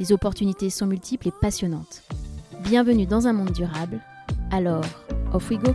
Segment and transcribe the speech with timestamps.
[0.00, 2.02] Les opportunités sont multiples et passionnantes.
[2.64, 4.00] Bienvenue dans un monde durable.
[4.50, 4.84] Alors,
[5.34, 5.74] off we go!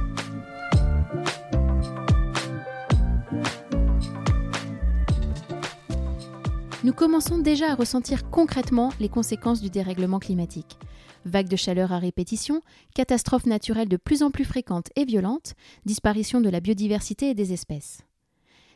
[6.83, 10.77] nous commençons déjà à ressentir concrètement les conséquences du dérèglement climatique.
[11.25, 12.61] Vagues de chaleur à répétition,
[12.93, 15.53] catastrophes naturelles de plus en plus fréquentes et violentes,
[15.85, 18.01] disparition de la biodiversité et des espèces.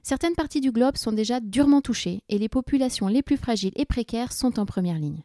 [0.03, 3.85] Certaines parties du globe sont déjà durement touchées et les populations les plus fragiles et
[3.85, 5.23] précaires sont en première ligne.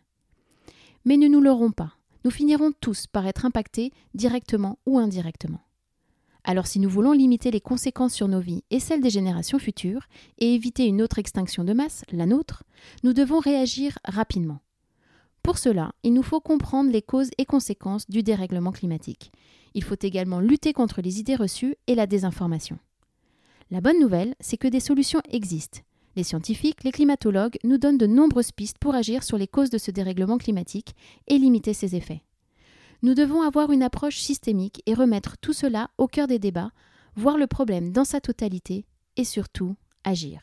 [1.05, 5.61] Mais ne nous l'aurons pas, nous finirons tous par être impactés directement ou indirectement.
[6.45, 10.07] Alors si nous voulons limiter les conséquences sur nos vies et celles des générations futures,
[10.39, 12.65] et éviter une autre extinction de masse, la nôtre,
[13.03, 14.61] nous devons réagir rapidement.
[15.43, 19.33] Pour cela, il nous faut comprendre les causes et conséquences du dérèglement climatique.
[19.75, 22.79] Il faut également lutter contre les idées reçues et la désinformation.
[23.71, 25.81] La bonne nouvelle, c'est que des solutions existent.
[26.17, 29.79] Les scientifiques, les climatologues nous donnent de nombreuses pistes pour agir sur les causes de
[29.79, 30.95] ce dérèglement climatique
[31.27, 32.23] et limiter ses effets.
[33.03, 36.71] Nous devons avoir une approche systémique et remettre tout cela au cœur des débats,
[37.17, 40.41] voir le problème dans sa totalité et surtout agir.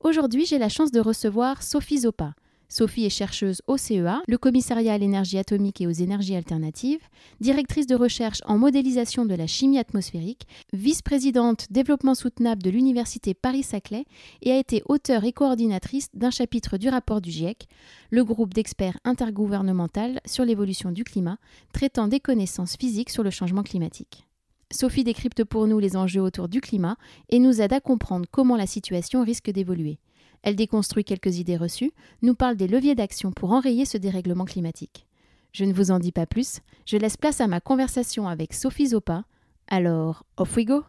[0.00, 2.34] Aujourd'hui, j'ai la chance de recevoir Sophie Zopa,
[2.72, 7.00] Sophie est chercheuse au CEA, le commissariat à l'énergie atomique et aux énergies alternatives,
[7.40, 14.04] directrice de recherche en modélisation de la chimie atmosphérique, vice-présidente développement soutenable de l'université Paris-Saclay
[14.42, 17.66] et a été auteure et coordinatrice d'un chapitre du rapport du GIEC,
[18.10, 21.38] le groupe d'experts intergouvernemental sur l'évolution du climat,
[21.72, 24.28] traitant des connaissances physiques sur le changement climatique.
[24.70, 26.96] Sophie décrypte pour nous les enjeux autour du climat
[27.30, 29.98] et nous aide à comprendre comment la situation risque d'évoluer.
[30.42, 31.92] Elle déconstruit quelques idées reçues,
[32.22, 35.06] nous parle des leviers d'action pour enrayer ce dérèglement climatique.
[35.52, 38.88] Je ne vous en dis pas plus, je laisse place à ma conversation avec Sophie
[38.88, 39.24] Zopa.
[39.68, 40.84] Alors, off we go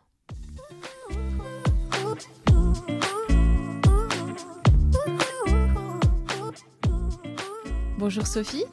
[7.98, 8.66] Bonjour Sophie.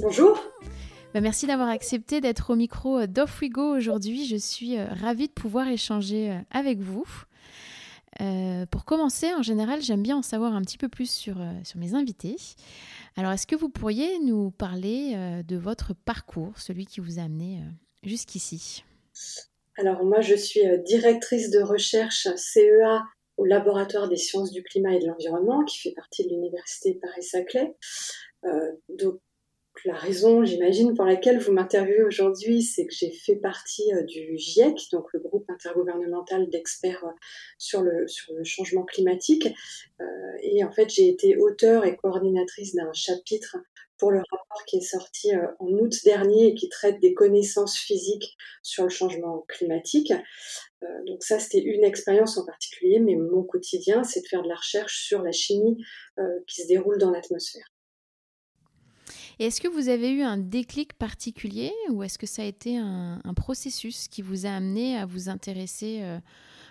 [0.00, 0.38] Bonjour.
[1.12, 4.26] Bah, merci d'avoir accepté d'être au micro d'Off We Go aujourd'hui.
[4.26, 7.04] Je suis euh, ravie de pouvoir échanger euh, avec vous.
[8.20, 11.52] Euh, pour commencer, en général, j'aime bien en savoir un petit peu plus sur, euh,
[11.64, 12.36] sur mes invités.
[13.16, 17.22] Alors, est-ce que vous pourriez nous parler euh, de votre parcours, celui qui vous a
[17.22, 17.60] amené
[18.02, 18.84] jusqu'ici?
[19.78, 23.02] Alors, moi, je suis directrice de recherche CEA
[23.36, 27.74] au laboratoire des sciences du climat et de l'environnement, qui fait partie de l'université Paris-Saclay.
[28.90, 29.20] donc,
[29.84, 34.36] la raison, j'imagine, pour laquelle vous m'interviewez aujourd'hui, c'est que j'ai fait partie euh, du
[34.36, 37.12] GIEC, donc le groupe intergouvernemental d'experts euh,
[37.58, 39.48] sur le, sur le changement climatique.
[40.00, 40.04] Euh,
[40.42, 43.56] et en fait, j'ai été auteure et coordinatrice d'un chapitre
[43.98, 48.34] pour le rapport qui est sorti en août dernier et qui traite des connaissances physiques
[48.62, 50.10] sur le changement climatique.
[51.06, 54.54] donc ça, c'était une expérience en particulier, mais mon quotidien, c'est de faire de la
[54.54, 55.84] recherche sur la chimie
[56.46, 57.70] qui se déroule dans l'atmosphère
[59.40, 63.20] est-ce que vous avez eu un déclic particulier ou est-ce que ça a été un,
[63.34, 66.18] processus qui vous a amené à vous intéresser euh,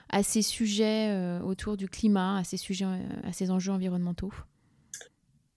[0.10, 4.32] à ces sujets euh, autour du climat, à ces sujets, euh, à ces enjeux environnementaux?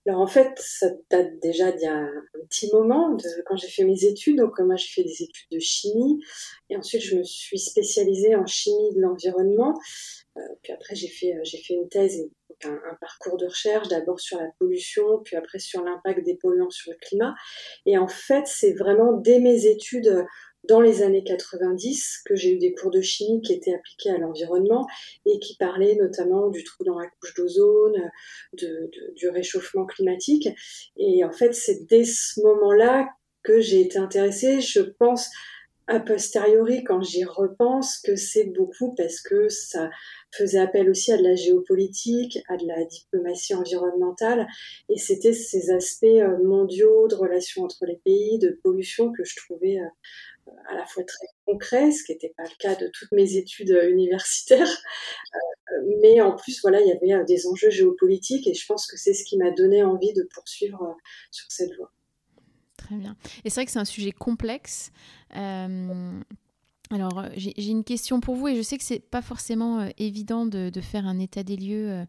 [0.06, 3.84] Alors en fait, ça date déjà d'il y a un petit moment, quand j'ai fait
[3.84, 4.38] mes études.
[4.38, 6.18] Donc moi j'ai fait des études de chimie
[6.70, 9.78] et ensuite je me suis spécialisée en chimie de l'environnement.
[10.62, 12.26] puis après j'ai fait j'ai fait une thèse
[12.64, 16.92] un, parcours de recherche, d'abord sur la pollution, puis après sur l'impact des polluants sur
[16.92, 17.34] le climat.
[17.86, 20.26] Et en fait, c'est vraiment dès mes études
[20.68, 24.18] dans les années 90 que j'ai eu des cours de chimie qui étaient appliqués à
[24.18, 24.86] l'environnement
[25.26, 28.10] et qui parlaient notamment du trou dans la couche d'ozone,
[28.52, 30.48] de, du réchauffement climatique.
[30.96, 33.08] Et en fait, c'est dès ce moment-là
[33.42, 34.60] que j'ai été intéressée.
[34.60, 35.28] Je pense
[35.88, 39.90] a posteriori, quand j'y repense, que c'est beaucoup parce que ça
[40.30, 44.46] faisait appel aussi à de la géopolitique, à de la diplomatie environnementale,
[44.88, 49.36] et c'était ces aspects euh, mondiaux de relations entre les pays, de pollution que je
[49.36, 53.12] trouvais euh, à la fois très concret, ce qui n'était pas le cas de toutes
[53.12, 54.82] mes études euh, universitaires,
[56.00, 59.14] mais en plus, voilà, il y avait des enjeux géopolitiques, et je pense que c'est
[59.14, 60.96] ce qui m'a donné envie de poursuivre
[61.30, 61.92] sur cette voie.
[62.84, 63.16] Très bien.
[63.44, 64.90] Et c'est vrai que c'est un sujet complexe.
[65.34, 70.68] Alors, j'ai une question pour vous et je sais que c'est pas forcément évident de,
[70.68, 72.06] de, faire un état des lieux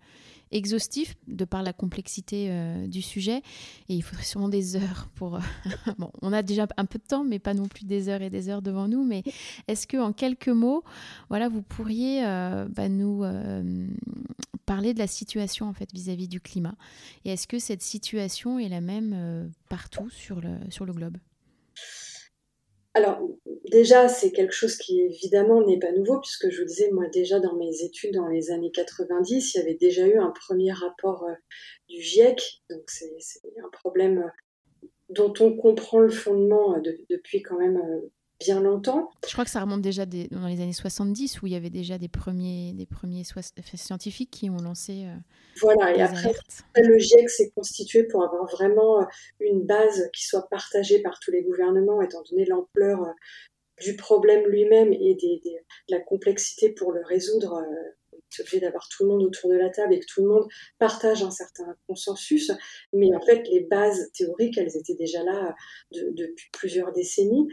[0.54, 3.42] exhaustif de par la complexité euh, du sujet.
[3.90, 5.36] Et il faudrait sûrement des heures pour...
[5.36, 5.40] Euh,
[5.98, 8.30] bon, on a déjà un peu de temps, mais pas non plus des heures et
[8.30, 9.04] des heures devant nous.
[9.04, 9.24] Mais
[9.68, 10.84] est-ce que en quelques mots,
[11.30, 13.24] voilà, vous pourriez euh, bah, nous
[14.66, 16.76] parler de la situation en fait vis-à-vis du climat?
[17.26, 21.18] Et est-ce que cette situation est la même partout sur le, sur le globe?
[22.96, 23.28] Alors,
[23.72, 27.40] déjà, c'est quelque chose qui évidemment n'est pas nouveau, puisque je vous disais, moi déjà
[27.40, 31.24] dans mes études dans les années 90, il y avait déjà eu un premier rapport
[31.24, 31.34] euh,
[31.90, 33.16] du GIEC, donc c'est
[33.64, 37.82] un problème euh, dont on comprend le fondement euh, depuis quand même
[38.44, 39.12] bien longtemps.
[39.28, 41.98] Je crois que ça remonte déjà dans les années 70 où il y avait déjà
[41.98, 43.24] des premiers, des premiers
[43.76, 45.06] scientifiques qui ont lancé.
[45.06, 45.16] Euh,
[45.62, 46.34] voilà, et après,
[46.78, 49.06] le GIEC s'est constitué pour avoir vraiment euh,
[49.40, 53.12] une base qui soit partagée par tous les gouvernements, étant donné l'ampleur euh,
[53.82, 57.64] du problème lui-même et des, de la complexité pour le résoudre
[58.42, 60.48] obligé d'avoir tout le monde autour de la table et que tout le monde
[60.80, 62.52] partage un certain consensus.
[62.92, 65.56] Mais en fait, les bases théoriques, elles étaient déjà là
[65.92, 67.48] depuis plusieurs décennies.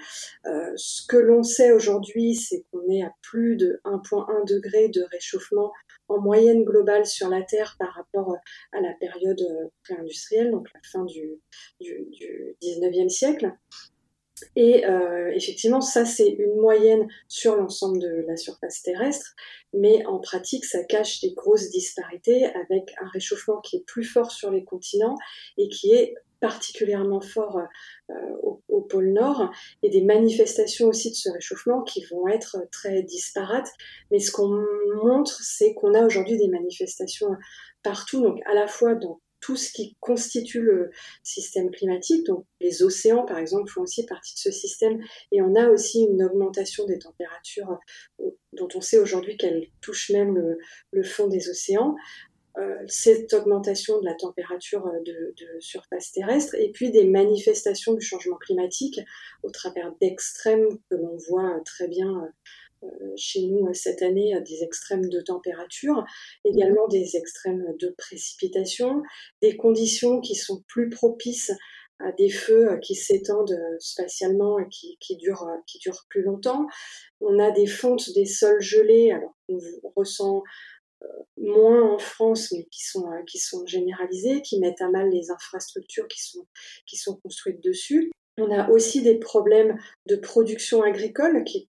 [0.47, 5.03] Euh, ce que l'on sait aujourd'hui, c'est qu'on est à plus de 1,1 degré de
[5.11, 5.73] réchauffement
[6.09, 8.37] en moyenne globale sur la Terre par rapport
[8.73, 9.41] à la période
[9.85, 11.41] pré-industrielle, donc la fin du,
[11.81, 13.53] du, du 19e siècle.
[14.57, 19.35] Et euh, effectivement, ça, c'est une moyenne sur l'ensemble de la surface terrestre,
[19.73, 24.31] mais en pratique, ça cache des grosses disparités avec un réchauffement qui est plus fort
[24.31, 25.17] sur les continents
[25.59, 27.59] et qui est particulièrement fort
[28.09, 29.51] euh, au, au, pôle Nord,
[29.83, 33.69] et des manifestations aussi de ce réchauffement qui vont être très disparates.
[34.11, 34.65] Mais ce qu'on
[35.05, 37.29] montre, c'est qu'on a aujourd'hui des manifestations
[37.83, 40.91] partout, donc à la fois dans tout ce qui constitue le
[41.23, 42.27] système climatique.
[42.27, 45.01] Donc les océans, par exemple, font aussi partie de ce système.
[45.33, 47.79] Et on a aussi une augmentation des températures
[48.21, 50.57] euh, dont on sait aujourd'hui qu'elle touche même
[50.93, 51.97] le, fond des océans.
[52.59, 57.95] Euh, cette augmentation de la température euh, de, de, surface terrestre et puis des manifestations
[57.95, 59.01] du changement climatique
[59.45, 62.29] au travers d'extrêmes que l'on voit très bien
[63.17, 66.05] chez nous euh, cette année euh, des extrêmes de température,
[66.45, 69.03] également des extrêmes de précipitation,
[69.43, 71.53] des conditions qui sont plus propices
[71.99, 76.67] à des feux qui s'étendent spatialement et qui, qui, durent, qui durent plus longtemps.
[77.21, 79.59] On a des fontes des sols gelés, alors on
[79.95, 80.43] ressent
[81.37, 86.09] moins en France, mais qui sont, qui sont généralisées, qui mettent à mal les infrastructures
[86.09, 86.47] qui sont,
[86.87, 88.11] qui sont construites dessus.
[88.39, 91.70] On a aussi des problèmes de production agricole qui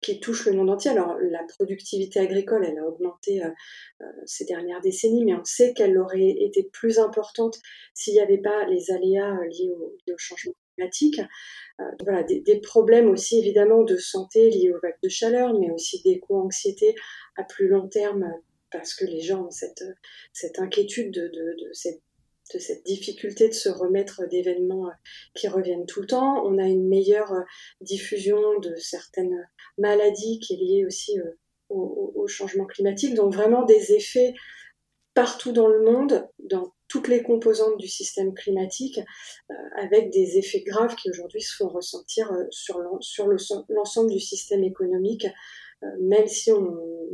[0.00, 0.90] qui touche le monde entier.
[0.90, 3.48] Alors la productivité agricole, elle a augmenté euh,
[4.00, 7.58] euh, ces dernières décennies, mais on sait qu'elle aurait été plus importante
[7.94, 11.20] s'il n'y avait pas les aléas euh, liés, au, changement climatique.
[12.02, 16.94] voilà, des, problèmes aussi évidemment de santé liés aux vagues de chaleur, mais aussi d'éco-anxiété
[17.36, 18.32] à plus long terme
[18.70, 19.84] parce que les gens ont cette,
[20.32, 22.00] cette inquiétude de, de, de cette
[22.52, 24.92] de cette difficulté de se remettre d'événements euh,
[25.34, 26.44] qui reviennent tout le temps.
[26.44, 27.42] On a une meilleure euh,
[27.80, 29.48] diffusion de certaines
[29.78, 31.30] maladies qui est liée aussi euh,
[31.70, 33.14] au, changement climatique.
[33.14, 34.34] Donc vraiment des effets
[35.12, 38.98] partout dans le monde, dans toutes les composantes du système climatique,
[39.76, 45.26] avec des effets graves qui aujourd'hui se font ressentir sur l'ensemble du système économique,
[46.00, 46.50] même si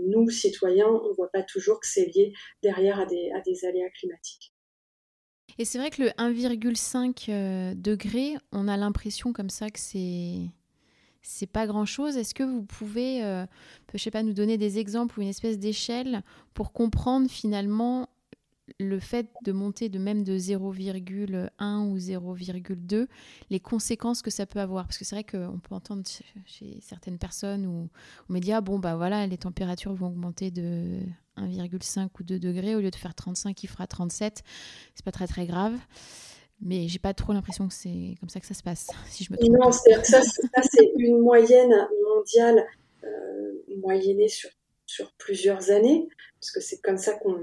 [0.06, 2.32] nous, citoyens, on ne voit pas toujours que c'est lié
[2.62, 4.54] derrière à des aléas climatiques.
[5.60, 10.48] Et c'est vrai que le 1,5 euh, degré, on a l'impression comme ça que c'est
[11.20, 12.16] c'est pas grand chose.
[12.16, 13.44] Est-ce que vous pouvez, euh,
[13.92, 16.22] je sais pas, nous donner des exemples ou une espèce d'échelle
[16.54, 18.08] pour comprendre finalement
[18.78, 23.06] le fait de monter de même de 0,1 ou 0,2,
[23.50, 24.86] les conséquences que ça peut avoir?
[24.86, 26.04] Parce que c'est vrai qu'on peut entendre
[26.46, 27.90] chez certaines personnes ou
[28.30, 31.00] aux médias, bon, bah voilà, les températures vont augmenter de
[31.40, 32.74] 1,5 ou 2 degrés.
[32.74, 34.42] Au lieu de faire 35, il fera 37.
[34.94, 35.74] C'est pas très très grave.
[36.62, 39.32] Mais j'ai pas trop l'impression que c'est comme ça que ça se passe, si je
[39.32, 39.50] me trompe.
[39.58, 41.74] Non, c'est ça, c'est une moyenne
[42.06, 42.66] mondiale
[43.02, 44.50] euh, moyennée sur
[44.90, 46.08] sur plusieurs années,
[46.40, 47.38] parce que c'est comme ça qu'on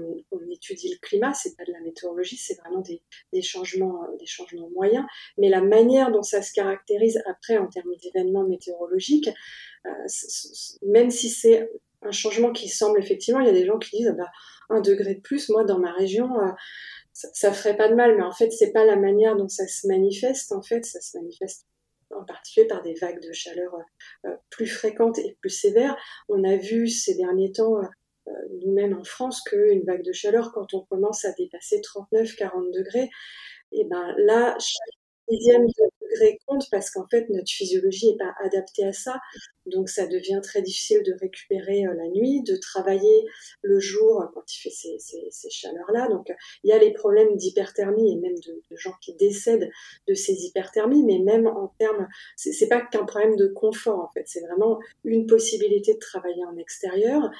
[0.50, 5.06] étudie le climat, c'est pas de la météorologie, c'est vraiment des, changements, des changements moyens.
[5.38, 9.30] Mais la manière dont ça se caractérise après en termes d'événements météorologiques,
[9.86, 9.90] euh,
[10.82, 11.70] même si c'est
[12.02, 14.30] un changement qui semble effectivement, il y a des gens qui disent ah bah,
[14.70, 16.52] un degré de plus, moi dans ma région, euh,
[17.12, 19.86] ça, ferait pas de mal, mais en fait c'est pas la manière dont ça se
[19.86, 20.52] manifeste.
[20.52, 21.66] En fait, ça se manifeste
[22.14, 23.74] en particulier par des vagues de chaleur
[24.26, 25.96] euh, plus fréquentes et plus sévères.
[26.28, 28.30] On a vu ces derniers temps, euh,
[28.64, 33.10] nous-mêmes en France, qu'une vague de chaleur, quand on commence à dépasser 39-40 degrés,
[33.72, 34.56] et ben là,
[35.30, 39.20] dixième degré compte parce qu'en fait, notre physiologie n'est pas adaptée à ça.
[39.66, 43.26] Donc, ça devient très difficile de récupérer euh, la nuit, de travailler
[43.62, 46.08] le jour quand il fait ces, ces, chaleurs-là.
[46.08, 46.32] Donc,
[46.64, 49.70] il y a les problèmes d'hyperthermie et même de, gens qui décèdent
[50.06, 54.24] de ces hyperthermies, mais même en termes, c'est pas qu'un problème de confort en fait,
[54.26, 57.30] c'est vraiment une possibilité de travailler en extérieur.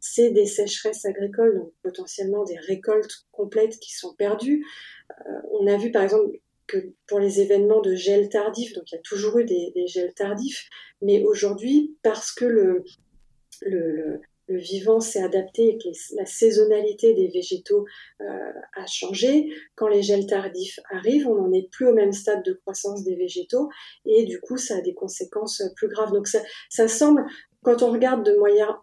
[0.00, 4.66] C'est des sécheresses agricoles, donc potentiellement des récoltes complètes qui sont perdues.
[5.10, 6.38] Euh, on a vu par exemple
[6.68, 10.14] que pour les événements de gel tardif, donc il y a toujours eu des, gels
[10.14, 10.68] tardifs,
[11.02, 17.84] mais aujourd'hui, parce que le, vivant s'est adapté et que la saisonnalité des végétaux
[18.22, 22.42] euh, a changé, quand les gels tardifs arrivent, on n'en est plus au même stade
[22.44, 23.68] de croissance des végétaux
[24.06, 26.12] et du coup, ça a des conséquences plus graves.
[26.12, 27.26] Donc ça, ça semble,
[27.62, 28.38] quand on regarde de,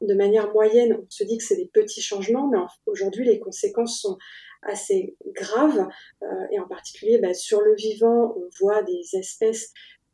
[0.06, 4.00] de manière moyenne, on se dit que c'est des petits changements, mais aujourd'hui, les conséquences
[4.01, 4.20] sont
[4.65, 5.88] assez grave.
[6.22, 9.72] Euh, et en particulier, bah, sur le vivant, on voit des espèces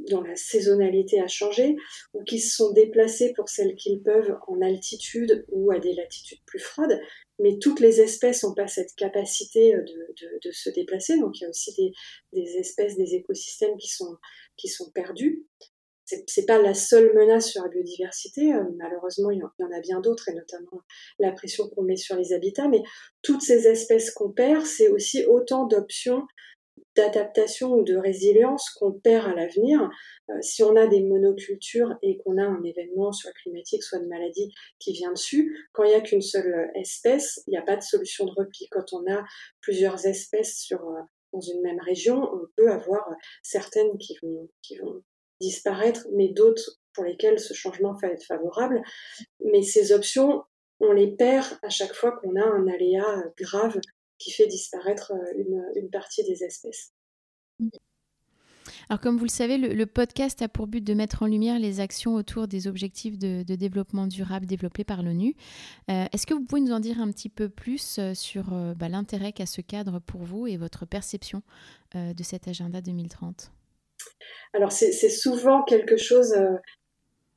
[0.10, 1.75] dont la saisonnalité a changé
[2.13, 6.41] ou qui se sont déplacées pour celles qu'ils peuvent en altitude ou à des latitudes
[6.46, 7.00] plus froides.
[7.39, 11.20] Mais toutes les espèces n'ont pas cette capacité de, se déplacer.
[11.20, 11.93] Donc il y a aussi
[12.34, 15.46] des, espèces, des écosystèmes qui sont perdus
[16.27, 18.53] c'est pas la seule menace sur la biodiversité.
[18.53, 20.82] Euh, malheureusement, il y, en a bien d'autres, et notamment
[21.20, 22.68] la pression qu'on met sur les habitats.
[22.68, 22.82] Mais
[23.22, 26.24] toutes ces espèces qu'on perd, c'est aussi autant d'options
[26.96, 29.89] d'adaptation ou de résilience qu'on perd à l'avenir.
[30.30, 34.08] Euh, si on a des monocultures et qu'on a un événement, soit climatique, soit de
[34.08, 37.77] maladie, qui vient dessus, quand il n'y a qu'une seule espèce, il n'y a pas
[37.77, 38.68] de solution de repli.
[38.72, 39.24] Quand on a
[39.62, 41.01] plusieurs espèces sur, euh,
[41.32, 43.08] dans une même région, on peut avoir
[43.41, 44.50] certaines qui vont
[45.42, 48.82] disparaître, mais d'autres pour lesquelles ce changement va être favorable.
[49.44, 50.44] Mais ces options,
[50.80, 53.80] on les perd à chaque fois qu'on a un aléa grave
[54.18, 55.44] qui fait disparaître euh,
[55.76, 56.94] une, partie des espèces.
[58.90, 61.80] Alors comme vous le savez, le, podcast a pour but de mettre en lumière les
[61.80, 65.36] actions autour des objectifs de, développement durable développés par l'ONU.
[65.90, 68.90] Euh, est-ce que vous pouvez nous en dire un petit peu plus euh, sur bah,
[68.90, 71.42] l'intérêt qu'a ce cadre pour vous et votre perception
[71.94, 73.52] de cet agenda 2030
[74.53, 76.55] alors c'est souvent quelque chose euh,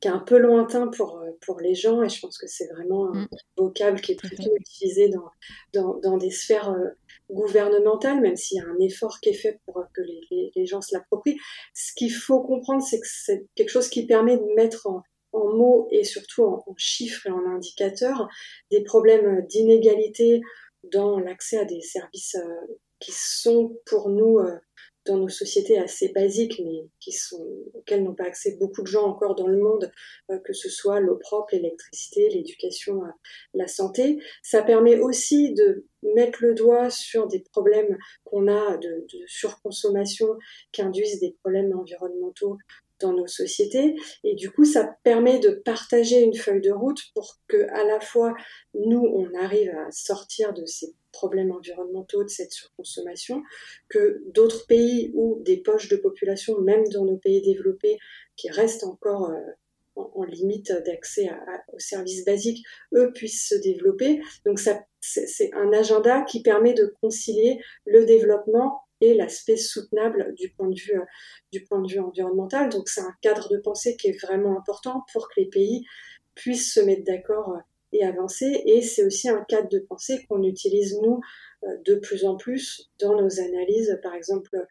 [0.00, 2.66] qui est un peu lointain pour, euh, pour les gens et je pense que c'est
[2.72, 3.28] vraiment un mm.
[3.56, 5.30] vocable qui est plutôt utilisé dans,
[5.72, 6.88] dans, dans, des sphères euh,
[7.30, 10.80] gouvernementales, même s'il y a un effort qui est fait pour que les, les, gens
[10.80, 11.38] se l'approprient.
[11.72, 15.54] Ce qu'il faut comprendre, c'est que c'est quelque chose qui permet de mettre en, en
[15.54, 18.28] mots et surtout en, chiffres et en indicateurs
[18.70, 20.42] des problèmes d'inégalité
[20.92, 22.36] dans l'accès à des services
[23.00, 24.38] qui sont pour nous
[25.06, 29.04] dans nos sociétés assez basiques, mais qui sont, auxquelles n'ont pas accès beaucoup de gens
[29.04, 29.90] encore dans le monde,
[30.30, 33.08] euh, que ce soit l'eau propre, l'électricité, l'éducation, euh,
[33.52, 34.18] la santé.
[34.42, 40.28] Ça permet aussi de mettre le doigt sur des problèmes qu'on a de, de surconsommation
[40.72, 42.58] qui induisent des problèmes environnementaux
[43.00, 47.38] dans nos sociétés et du coup ça permet de partager une feuille de route pour
[47.48, 48.34] que à la fois
[48.74, 53.42] nous on arrive à sortir de ces problèmes environnementaux de cette surconsommation,
[53.88, 57.96] que d'autres pays ou des poches de population, même dans nos pays développés,
[58.36, 59.40] qui restent encore euh,
[59.96, 61.30] en, limite d'accès
[61.72, 64.20] aux services basiques, eux puissent se développer.
[64.44, 64.58] Donc
[65.00, 68.82] c'est un agenda qui permet de concilier le développement
[69.12, 71.04] l'aspect soutenable du point de vue euh,
[71.52, 72.70] du point de vue environnemental.
[72.70, 75.84] Donc c'est un cadre de pensée qui est vraiment important pour que les pays
[76.34, 77.60] puissent se mettre d'accord euh,
[77.92, 78.62] et avancer.
[78.66, 81.20] Et c'est aussi un cadre de pensée qu'on utilise, nous,
[81.64, 84.66] euh, de plus en plus dans nos analyses, par exemple,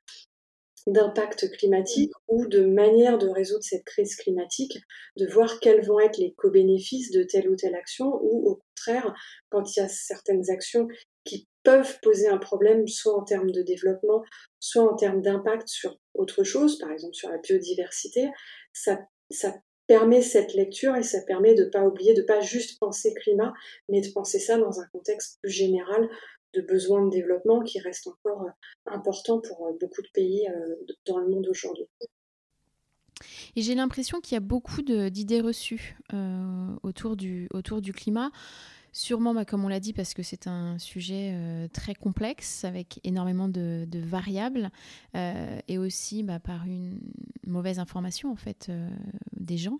[0.87, 4.77] d'impact climatique ou de manière de résoudre cette crise climatique,
[5.17, 9.13] de voir quels vont être les co-bénéfices de telle ou telle action, ou au contraire,
[9.49, 10.87] quand il y a certaines actions
[11.23, 14.23] qui peuvent poser un problème, soit en termes de développement,
[14.59, 18.29] soit en termes d'impact sur autre chose, par exemple sur la biodiversité,
[18.73, 18.99] ça,
[19.85, 23.13] permet cette lecture et ça permet de ne pas oublier, de ne pas juste penser
[23.15, 23.53] climat,
[23.89, 26.09] mais de penser ça dans un contexte plus général
[26.53, 28.51] de besoins de développement qui reste encore euh,
[28.85, 30.75] important pour euh, beaucoup de pays euh,
[31.05, 31.89] dans le monde aujourd'hui.
[33.55, 35.97] Et j'ai l'impression qu'il y a beaucoup d'idées reçues
[36.83, 38.31] autour, du, autour du climat.
[38.95, 42.99] Sûrement, bah, comme on l'a dit, parce que c'est un sujet euh, très complexe avec
[43.03, 44.69] énormément de, variables
[45.15, 46.99] euh, et aussi bah, par une
[47.47, 48.87] mauvaise information en fait euh,
[49.35, 49.79] des gens.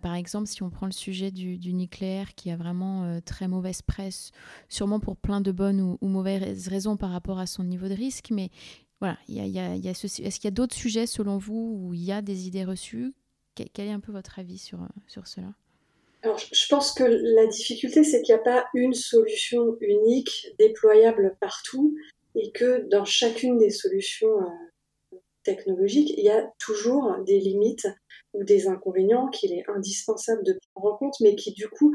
[0.00, 4.30] par exemple, si on prend le sujet du, nucléaire qui a vraiment très mauvaise presse,
[4.68, 8.28] sûrement pour plein de bonnes ou, mauvaises raisons par rapport à son niveau de risque,
[8.30, 8.50] mais
[9.00, 12.64] voilà, est-ce qu'il y a d'autres sujets selon vous où il y a des idées
[12.64, 13.12] reçues?
[13.54, 15.48] Quel est un peu votre avis sur, sur cela?
[16.22, 21.36] Alors, je pense que la difficulté, c'est qu'il n'y a pas une solution unique, déployable
[21.40, 21.94] partout,
[22.34, 27.86] et que dans chacune des solutions euh, technologique, il y a toujours des limites
[28.34, 31.94] ou des inconvénients qu'il est indispensable de prendre en compte, mais qui du coup,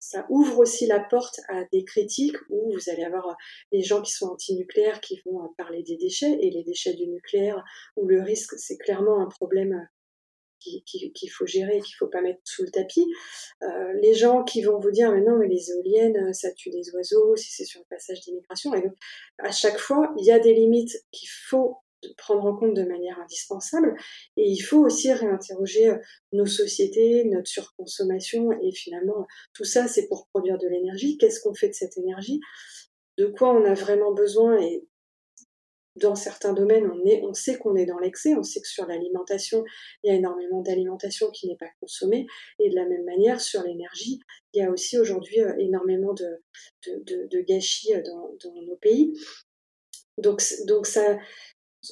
[0.00, 3.36] ça ouvre aussi la porte à des critiques où vous allez avoir
[3.72, 7.64] les gens qui sont anti-nucléaires qui vont parler des déchets et les déchets du nucléaire,
[7.96, 9.88] où le risque, c'est clairement un problème
[10.58, 13.06] qu'il faut gérer qu'il faut pas mettre sous le tapis.
[13.62, 16.90] Euh, les gens qui vont vous dire mais non mais les éoliennes ça tue des
[16.94, 18.74] oiseaux si c'est sur le passage d'immigration.
[18.74, 18.82] Et
[19.38, 21.76] à chaque fois il y a des limites qu'il faut
[22.16, 23.94] prendre en compte de manière indispensable.
[24.36, 25.98] Et il faut aussi réinterroger euh,
[26.32, 28.52] nos sociétés, notre surconsommation.
[28.62, 31.18] Et finalement tout ça c'est pour produire de l'énergie.
[31.18, 32.40] Qu'est-ce qu'on fait de cette énergie?
[33.16, 34.60] De quoi on a vraiment besoin?
[34.60, 34.86] Et
[35.98, 38.86] dans certains domaines, on, est, on sait qu'on est dans l'excès, on sait que sur
[38.86, 39.64] l'alimentation,
[40.02, 42.26] il y a énormément d'alimentation qui n'est pas consommée,
[42.58, 44.20] et de la même manière, sur l'énergie,
[44.54, 46.42] il y a aussi aujourd'hui euh, énormément de,
[46.86, 49.12] de, gâchis euh, dans, nos pays.
[50.18, 51.18] Donc, donc ça,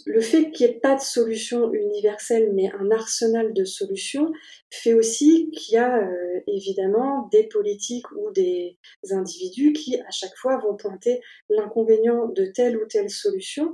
[0.04, 4.32] le fait qu'il n'y ait pas de solution universelle, mais un arsenal de solutions,
[4.70, 8.78] fait aussi qu'il y a euh, évidemment des politiques ou des
[9.10, 13.72] individus qui, à chaque fois, vont pointer l'inconvénient de telle ou telle solution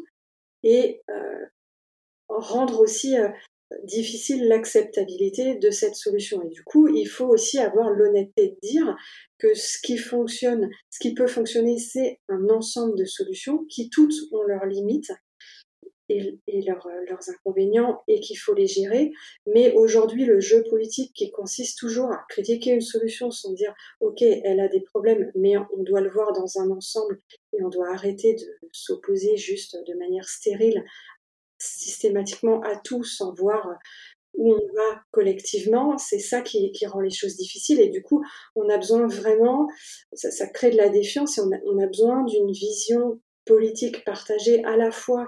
[0.62, 1.46] et euh,
[2.28, 3.28] rendre aussi euh,
[3.84, 6.42] difficile l'acceptabilité de cette solution.
[6.42, 8.96] Et du coup, il faut aussi avoir l'honnêteté de dire
[9.38, 14.14] que ce qui fonctionne, ce qui peut fonctionner, c'est un ensemble de solutions qui toutes
[14.32, 15.12] ont leurs limites
[16.46, 19.12] et, leurs inconvénients et qu'il faut les gérer.
[19.46, 24.22] Mais aujourd'hui, le jeu politique qui consiste toujours à critiquer une solution sans dire OK,
[24.22, 27.20] elle a des problèmes, mais on doit le voir dans un ensemble
[27.52, 30.84] et on doit arrêter de s'opposer juste de manière stérile
[31.58, 33.78] systématiquement à tout sans voir
[34.34, 37.80] où on va collectivement, c'est ça qui, rend les choses difficiles.
[37.80, 38.24] Et du coup,
[38.56, 39.68] on a besoin vraiment,
[40.14, 44.90] ça, crée de la défiance et on a besoin d'une vision politique partagée à la
[44.90, 45.26] fois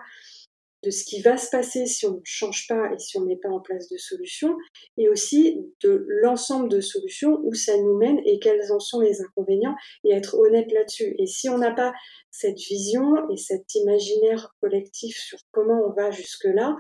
[0.85, 3.37] de ce qui va se passer si on ne change pas et si on met
[3.37, 4.57] pas en place de solutions,
[4.99, 9.21] et aussi de l'ensemble de solutions où ça nous mène et quels en sont les
[9.23, 9.75] inconvénients,
[10.05, 11.15] et être honnête là-dessus.
[11.19, 11.93] Et si on n'a pas
[12.31, 16.77] cette vision et cet imaginaire collectif sur comment on va jusque-là,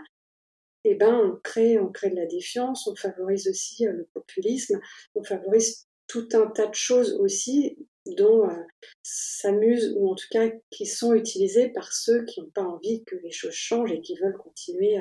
[0.85, 4.81] eh ben, on crée, on crée de la défiance, on favorise aussi euh, le populisme,
[5.14, 8.55] on favorise tout un tas de choses aussi dont euh,
[9.03, 13.17] s'amusent ou en tout cas qui sont utilisés par ceux qui n'ont pas envie que
[13.17, 15.01] les choses changent et qui veulent continuer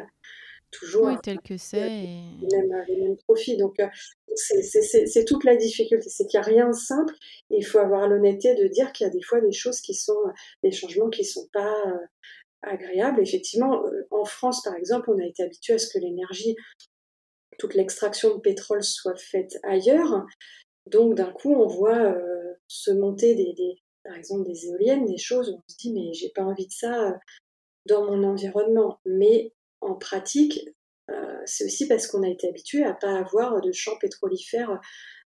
[0.72, 2.20] toujours oui, tel que c'est et...
[2.52, 3.58] les, mêmes, profits.
[3.58, 3.88] Donc euh,
[4.36, 7.14] c'est toute la difficulté, c'est qu'il n'y a rien de simple
[7.52, 9.94] et il faut avoir l'honnêteté de dire qu'il y a des fois des choses qui
[9.94, 10.18] sont
[10.64, 11.98] des changements qui ne sont pas euh,
[12.64, 13.22] agréables.
[13.22, 16.56] Effectivement, en France par exemple, on a été habitué à ce que l'énergie
[17.60, 20.26] toute l'extraction de pétrole soit faite ailleurs.
[20.88, 22.16] Donc d'un coup, on voit
[22.74, 23.54] se monter des,
[24.04, 27.10] par exemple des éoliennes, des choses on se dit mais j'ai pas envie de ça
[27.10, 27.14] euh,
[27.86, 29.00] dans mon environnement.
[29.06, 30.68] Mais en pratique,
[31.12, 34.80] euh, c'est aussi parce qu'on a été habitué à pas avoir de champs pétrolifères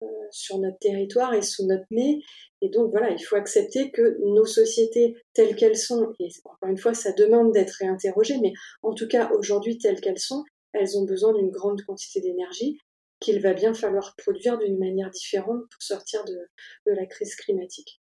[0.03, 2.21] euh, sur notre territoire et sous notre nez.
[2.61, 6.77] Et donc voilà, il faut accepter que nos sociétés telles qu'elles sont, et encore une
[6.77, 11.05] fois, ça demande d'être réinterrogé, mais en tout cas aujourd'hui telles qu'elles sont, elles ont
[11.05, 12.77] besoin d'une grande quantité d'énergie
[13.21, 16.37] qu'il va bien falloir produire d'une manière différente pour sortir de,
[16.85, 18.01] la crise climatique.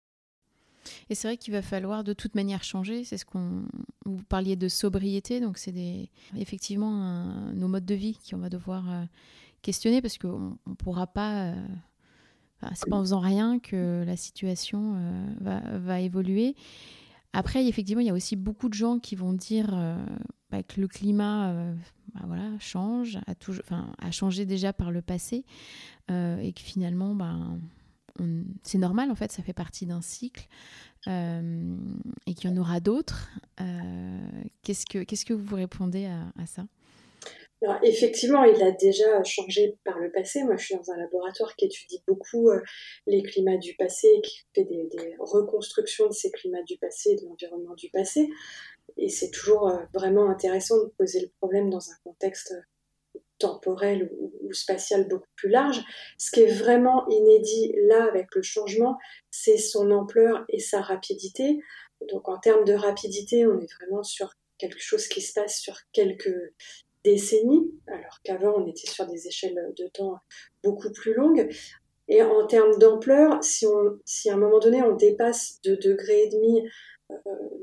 [1.09, 3.05] Et c'est vrai qu'il va falloir de toute manière changer.
[3.05, 3.63] C'est ce qu'on.
[4.05, 6.09] Vous parliez de sobriété, donc c'est des...
[6.37, 9.03] effectivement nos modes de vie qu'on va devoir euh,
[9.61, 11.45] questionner parce qu'on ne pourra pas.
[11.45, 11.55] Euh,
[12.75, 16.55] c'est pas en faisant rien que la situation euh, va, va, évoluer.
[17.33, 19.75] Après, effectivement, il y a aussi beaucoup de gens qui vont dire
[20.51, 21.73] bah, que le climat
[22.13, 23.33] bah voilà, change, a,
[23.99, 25.45] a changé déjà par le passé,
[26.11, 27.37] euh, et que finalement, bah,
[28.61, 30.47] c'est normal en fait, ça fait partie d'un cycle,
[31.07, 31.75] euh,
[32.27, 33.31] et qu'il y en aura d'autres.
[33.61, 34.19] Euh,
[34.61, 36.65] qu'est-ce, que, qu'est-ce que vous répondez à, ça?
[37.63, 40.43] Alors, effectivement, il a déjà changé par le passé.
[40.43, 42.51] Moi, je suis dans un laboratoire qui étudie beaucoup
[43.07, 47.75] les climats du passé, qui fait des, reconstructions de ces climats du passé, de l'environnement
[47.75, 48.29] du passé
[48.97, 54.11] et c'est toujours euh, vraiment intéressant de poser le problème dans un contexte euh, temporel
[54.19, 55.83] ou, spatial beaucoup plus large.
[56.19, 58.99] Ce qui est vraiment inédit là avec le changement,
[59.31, 61.59] c'est son ampleur et sa rapidité.
[62.11, 65.75] Donc en termes de rapidité, on est vraiment sur quelque chose qui se passe sur
[65.91, 66.53] quelques
[67.03, 70.17] décennies, alors qu'avant on était sur des échelles de temps
[70.63, 71.49] beaucoup plus longues.
[72.09, 76.63] Et en termes d'ampleur, si, à un moment donné on dépasse de degrés et demi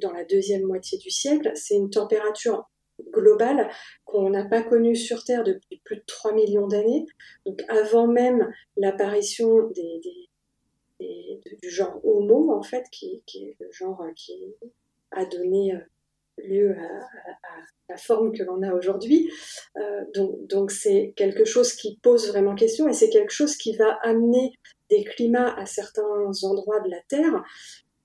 [0.01, 1.53] dans la deuxième moitié du siècle.
[1.55, 2.69] C'est une température
[3.13, 3.71] globale
[4.05, 7.07] qu'on n'a pas connue sur Terre depuis plus de 3 millions d'années.
[7.47, 10.01] Donc avant même l'apparition des,
[11.63, 14.55] du genre Homo, en fait, qui, est le genre qui
[15.11, 15.79] a donné euh,
[16.47, 19.33] lieu à, la forme que l'on a aujourd'hui.
[20.49, 24.53] donc c'est quelque chose qui pose vraiment question et c'est quelque chose qui va amener
[24.91, 26.05] des climats à certains
[26.45, 27.43] endroits de la Terre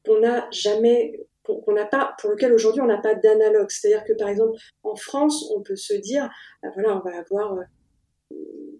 [0.06, 3.70] qu'on n'a jamais qu'on n'a pas, pour lequel aujourd'hui on n'a pas d'analogue.
[3.70, 6.30] C'est-à-dire que par exemple en France, on peut se dire,
[6.64, 8.36] ben voilà, on va avoir euh,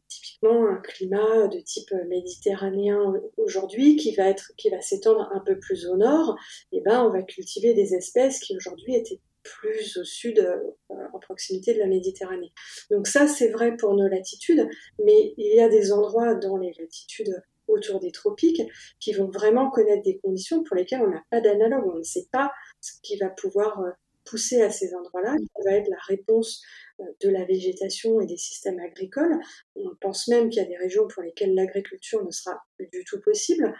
[0.08, 5.60] typiquement un climat de type méditerranéen aujourd'hui qui va être, qui va s'étendre un peu
[5.60, 6.36] plus au nord.
[6.72, 11.20] Et ben, on va cultiver des espèces qui aujourd'hui étaient plus au sud, euh, en
[11.20, 12.52] proximité de la Méditerranée.
[12.92, 14.68] Donc ça, c'est vrai pour nos latitudes,
[15.04, 18.62] mais il y a des endroits dans les latitudes autour des tropiques
[19.00, 21.86] qui vont vraiment connaître des conditions pour lesquelles on n'a pas d'analogue.
[21.94, 23.92] On ne sait pas ce qui va pouvoir euh,
[24.26, 26.64] pousser à ces endroits-là, qui va être la réponse
[27.00, 29.40] euh, de la végétation et des systèmes agricoles.
[29.76, 33.04] On pense même qu'il y a des régions pour lesquelles l'agriculture ne sera plus du
[33.06, 33.74] tout possible.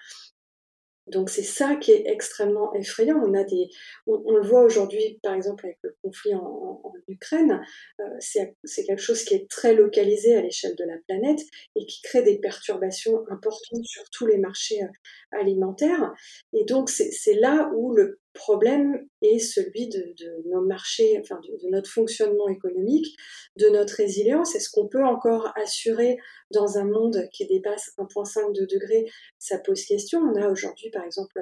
[1.08, 3.18] Donc c'est ça qui est extrêmement effrayant.
[3.18, 3.70] On a des,
[4.08, 7.62] on, le voit aujourd'hui, par exemple avec le conflit en, Ukraine,
[8.00, 11.40] euh, c'est quelque chose qui est très localisé à l'échelle de la planète
[11.76, 16.14] et qui crée des perturbations importantes sur tous les marchés euh, alimentaires.
[16.54, 20.14] Et donc c'est là où le problème est celui de,
[20.52, 23.16] nos marchés, enfin de, notre fonctionnement économique,
[23.58, 24.56] de notre résilience.
[24.56, 26.18] Est-ce qu'on peut encore assurer
[26.52, 29.06] dans un monde qui dépasse 1,5 degrés
[29.40, 30.20] Ça pose question.
[30.20, 31.42] On a aujourd'hui, par exemple,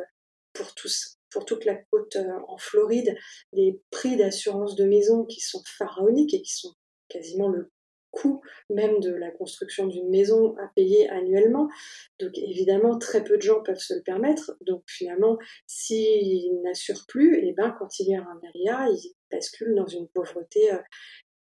[0.54, 3.16] pour tous, pour toute la côte euh, en Floride,
[3.52, 6.74] des prix d'assurance de maison qui sont pharaoniques et qui sont
[7.10, 7.72] quasiment le
[8.14, 11.68] coût même de la construction d'une maison à payer annuellement.
[12.20, 14.56] Donc évidemment, très peu de gens peuvent se le permettre.
[14.62, 19.14] Donc finalement, s'ils n'assurent plus, et eh ben, quand il y a un aléa, ils
[19.32, 20.78] basculent dans une pauvreté euh,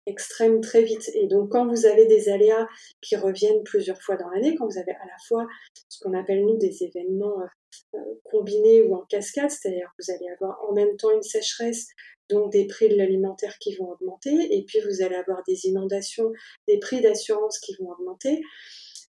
[0.07, 1.11] extrême très vite.
[1.15, 2.69] Et donc quand vous avez des aléas
[3.01, 5.47] qui reviennent plusieurs fois dans l'année, quand vous avez à la fois
[5.89, 10.15] ce qu'on appelle nous des événements euh, euh, combinés ou en cascade, c'est-à-dire que vous
[10.15, 11.89] allez avoir en même temps une sécheresse,
[12.31, 16.33] donc des prix de l'alimentaire qui vont augmenter, et puis vous allez avoir des inondations,
[16.69, 18.41] des prix d'assurance qui vont augmenter.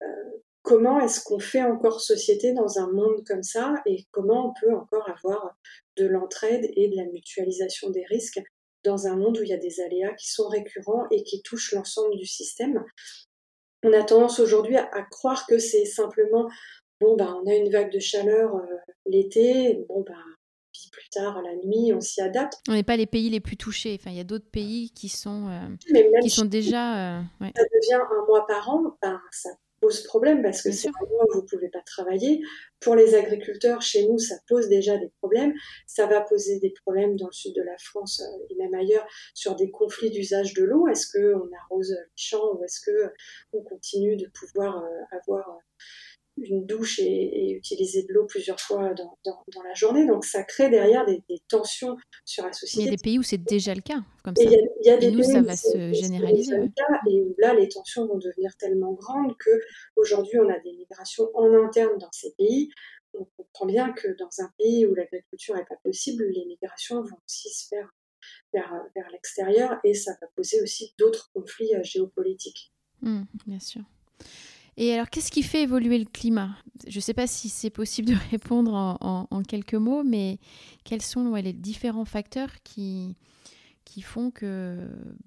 [0.01, 0.05] Euh,
[0.61, 4.73] comment est-ce qu'on fait encore société dans un monde comme ça, et comment on peut
[4.73, 5.57] encore avoir
[5.97, 8.41] de l'entraide et de la mutualisation des risques
[8.83, 11.73] dans un monde où il y a des aléas qui sont récurrents et qui touchent
[11.73, 12.83] l'ensemble du système?
[13.83, 16.49] On a tendance aujourd'hui à, croire que c'est simplement
[16.99, 20.13] bon bah on a une vague de chaleur euh, l'été, bon bah
[20.91, 22.55] plus tard la nuit, on s'y adapte.
[22.67, 23.97] On n'est pas les pays les plus touchés.
[23.99, 27.17] Enfin, il y a d'autres pays qui sont, euh, qui sont déjà.
[27.17, 29.49] Euh, ça devient un mois par an, ben, ça
[29.81, 32.41] pose problème parce que c'est un mois où vous ne pouvez pas travailler.
[32.81, 35.53] Pour les agriculteurs, chez nous, ça pose déjà des problèmes.
[35.87, 39.07] Ça va poser des problèmes dans le sud de la France euh, et même ailleurs
[39.33, 40.87] sur des conflits d'usage de l'eau.
[40.87, 42.81] Est-ce qu'on arrose les champs ou est-ce
[43.51, 45.59] qu'on continue de pouvoir avoir
[46.43, 50.05] une douche et, utiliser de l'eau plusieurs fois dans, dans, la journée.
[50.07, 52.83] Donc ça crée derrière des, tensions sur la société.
[52.83, 54.43] Il y a des pays où c'est déjà le cas, comme ça.
[54.43, 56.55] Et, y a, des nous, ça va se généraliser.
[57.09, 59.49] et où là, les tensions vont devenir tellement grandes que
[59.95, 62.69] aujourd'hui, on a des migrations en interne dans ces pays.
[63.13, 67.17] On comprend bien que dans un pays où l'agriculture n'est pas possible, les migrations vont
[67.25, 67.89] aussi se faire
[68.53, 72.71] vers, vers l'extérieur et ça va poser aussi d'autres conflits euh, géopolitiques.
[73.01, 73.81] Mmh, bien sûr.
[74.81, 76.51] Et alors, qu'est-ce qui fait évoluer le climat?
[76.87, 80.39] Je ne sais pas si c'est possible de répondre en, quelques mots, mais
[80.85, 83.17] quels sont les différents facteurs qui,
[83.83, 84.77] qui font que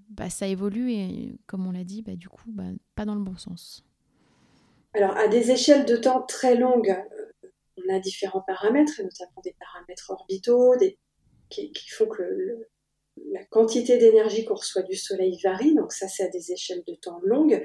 [0.09, 3.21] bah, ça évolue et, comme on l'a dit, bah, du coup, bah, pas dans le
[3.21, 3.85] bon sens?
[4.95, 6.91] Alors, à des échelles de temps très longues,
[7.45, 10.75] euh, on a différents paramètres, notamment des paramètres orbitaux
[11.51, 12.69] qui, font que
[13.31, 16.95] la quantité d'énergie qu'on reçoit du Soleil varie, donc ça c'est à des échelles de
[16.95, 17.63] temps longues.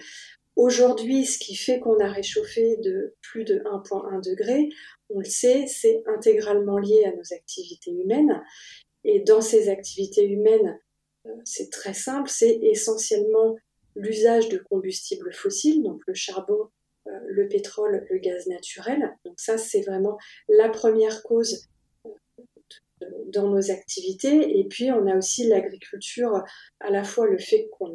[0.57, 4.69] Aujourd'hui, ce qui fait qu'on a réchauffé de plus de 1,1 degré,
[5.09, 8.43] on le sait, c'est intégralement lié à nos activités humaines.
[9.03, 10.79] Et dans ces activités humaines,
[11.27, 13.55] euh, c'est très simple, c'est essentiellement
[13.95, 16.69] l'usage de combustibles fossiles, donc le charbon,
[17.05, 19.15] euh, le pétrole, le gaz naturel.
[19.25, 20.17] Donc ça, c'est vraiment
[20.49, 21.67] la première cause
[22.07, 24.57] euh, dans nos activités.
[24.57, 26.43] Et puis, on a aussi l'agriculture,
[26.79, 27.93] à la fois le fait qu'on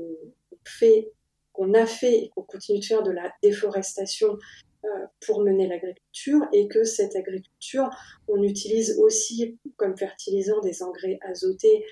[0.64, 1.10] fait
[1.52, 4.38] qu'on a fait et qu'on continue de faire de la déforestation
[4.84, 4.88] euh,
[5.20, 7.88] pour mener l'agriculture et que cette agriculture,
[8.26, 11.84] on utilise aussi comme fertilisant des engrais azotés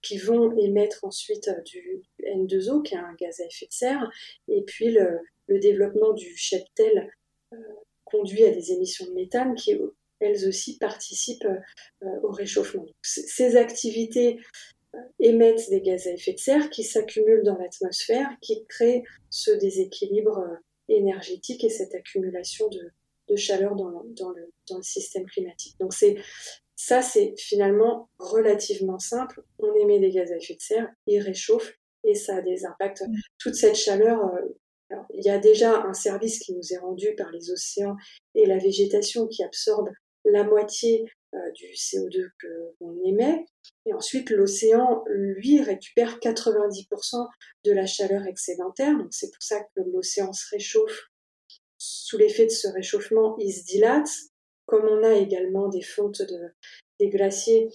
[0.00, 4.10] qui vont émettre ensuite du N2O, qui est un gaz à effet de serre,
[4.46, 7.10] et puis le, développement du cheptel
[7.52, 7.56] euh,
[8.04, 9.76] conduit à des émissions de méthane qui,
[10.20, 11.46] elles aussi, participent
[12.02, 12.86] euh, au réchauffement.
[13.02, 14.38] ces activités
[15.18, 20.38] émettent des gaz à effet de serre qui s'accumulent dans l'atmosphère, qui créent ce déséquilibre
[20.38, 20.56] euh,
[20.88, 25.74] énergétique et cette accumulation de, chaleur dans, le, système climatique.
[25.80, 26.16] Donc c'est
[26.76, 29.42] ça, c'est finalement relativement simple.
[29.58, 33.02] On émet des gaz à effet de serre, ils réchauffent et ça a des impacts.
[33.02, 33.14] Mm.
[33.38, 37.30] Toute cette chaleur, euh, il y a déjà un service qui nous est rendu par
[37.32, 37.96] les océans
[38.34, 39.88] et la végétation qui absorbe
[40.24, 41.04] la moitié
[41.54, 42.30] du CO2
[42.78, 43.44] qu'on émet.
[43.84, 47.28] Et ensuite, l'océan, lui, récupère 90%
[47.64, 48.94] de la chaleur excédentaire.
[49.10, 51.08] C'est pour ça que l'océan se réchauffe.
[51.78, 54.08] Sous l'effet de ce réchauffement, il se dilate.
[54.66, 56.54] Comme on a également des fontes de,
[56.98, 57.68] des glaciers,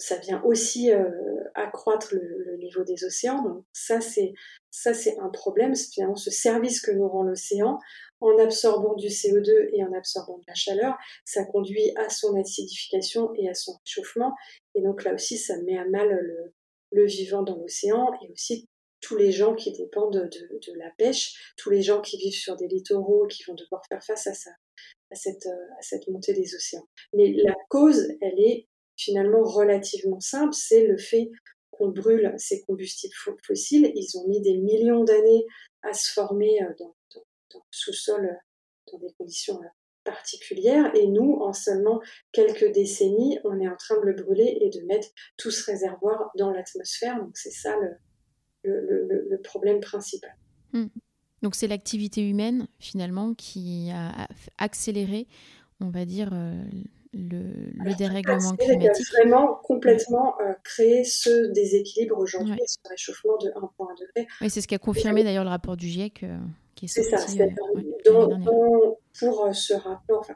[0.00, 1.10] ça vient aussi euh,
[1.54, 3.42] accroître le, niveau des océans.
[3.42, 4.32] Donc ça, c'est
[4.70, 5.74] ça, c'est un problème.
[5.74, 7.78] C'est finalement ce service que nous rend l'océan
[8.20, 13.32] en absorbant du CO2 et en absorbant de la chaleur, ça conduit à son acidification
[13.34, 14.34] et à son réchauffement.
[14.74, 16.08] Et donc là aussi, ça met à mal
[16.92, 18.68] le, vivant dans l'océan et aussi
[19.00, 22.68] tous les gens qui dépendent de, la pêche, tous les gens qui vivent sur des
[22.68, 24.50] littoraux, qui vont devoir faire face à ça,
[25.10, 26.86] à cette, à cette montée des océans.
[27.14, 28.68] Mais la cause, elle est
[29.00, 31.30] finalement relativement simple, c'est le fait
[31.70, 33.90] qu'on brûle ces combustibles fossiles.
[33.94, 35.46] Ils ont mis des millions d'années
[35.82, 36.94] à se former euh, dans,
[37.54, 39.66] le sous-sol euh, dans des conditions euh,
[40.04, 42.00] particulières et nous, en seulement
[42.32, 45.08] quelques décennies, on est en train de le brûler et de mettre
[45.38, 47.18] tout ce réservoir dans l'atmosphère.
[47.18, 47.74] Donc c'est ça
[48.62, 50.34] le, problème principal.
[50.72, 50.88] Hmm.
[51.42, 55.26] Donc c'est l'activité humaine finalement qui a accéléré,
[55.80, 56.30] on va dire,
[57.12, 59.06] le, dérèglement climatique.
[59.14, 64.28] a vraiment complètement euh, créé ce déséquilibre aujourd'hui, ce réchauffement de 1,1 degré.
[64.40, 66.38] Oui, c'est ce qu'a confirmé d'ailleurs le rapport du GIEC euh,
[66.74, 67.32] qui est sorti.
[67.32, 67.44] C'est ça.
[68.06, 70.26] Euh, pour ce rapport,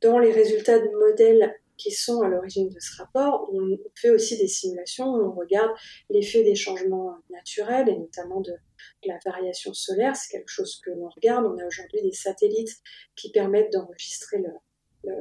[0.00, 4.36] dans les résultats de modèles qui sont à l'origine de ce rapport, on fait aussi
[4.36, 5.70] des simulations où on regarde
[6.10, 10.14] l'effet des changements naturels et notamment de, de la variation solaire.
[10.14, 11.46] C'est quelque chose que l'on regarde.
[11.46, 12.76] On a aujourd'hui des satellites
[13.16, 14.50] qui permettent d'enregistrer le,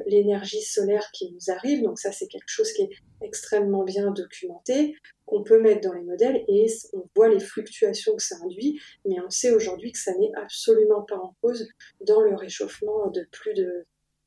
[0.06, 1.84] l'énergie solaire qui nous arrive.
[1.84, 2.90] Donc ça, c'est quelque chose qui est
[3.22, 8.24] extrêmement bien documenté, qu'on peut mettre dans les modèles et on voit les fluctuations que
[8.24, 11.68] ça induit, mais on sait aujourd'hui que ça n'est absolument pas en cause
[12.06, 13.86] dans le réchauffement de plus de,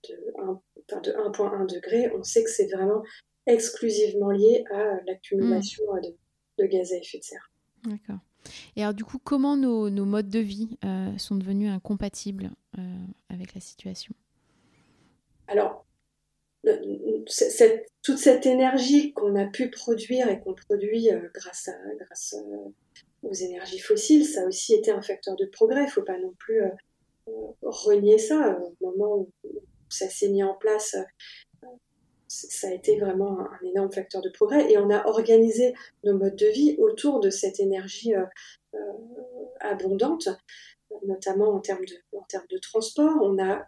[0.09, 2.11] de 1,1 degré.
[2.17, 3.03] On sait que c'est vraiment
[3.47, 6.03] exclusivement lié à l'accumulation hmm.
[6.59, 7.51] de, gaz à effet de serre.
[7.85, 8.19] D'accord.
[8.77, 13.55] Et alors du coup, comment nos, modes de vie euh, sont devenus incompatibles euh, avec
[13.55, 14.15] la situation?
[15.53, 15.85] Alors,
[18.03, 22.71] toute cette énergie qu'on a pu produire et qu'on produit euh, grâce, euh,
[23.23, 25.83] aux énergies fossiles, ça a aussi été un facteur de progrès.
[25.83, 26.71] Il ne faut pas non plus euh,
[27.63, 28.59] renier ça.
[28.81, 29.31] Au moment où
[29.89, 30.97] ça s'est mis en place,
[32.29, 34.73] ça a été vraiment un, énorme facteur de progrès.
[34.73, 38.15] Et on a organisé nos modes de vie autour de cette énergie
[39.61, 40.29] abondante
[41.07, 43.17] notamment en termes de, transport.
[43.23, 43.67] On a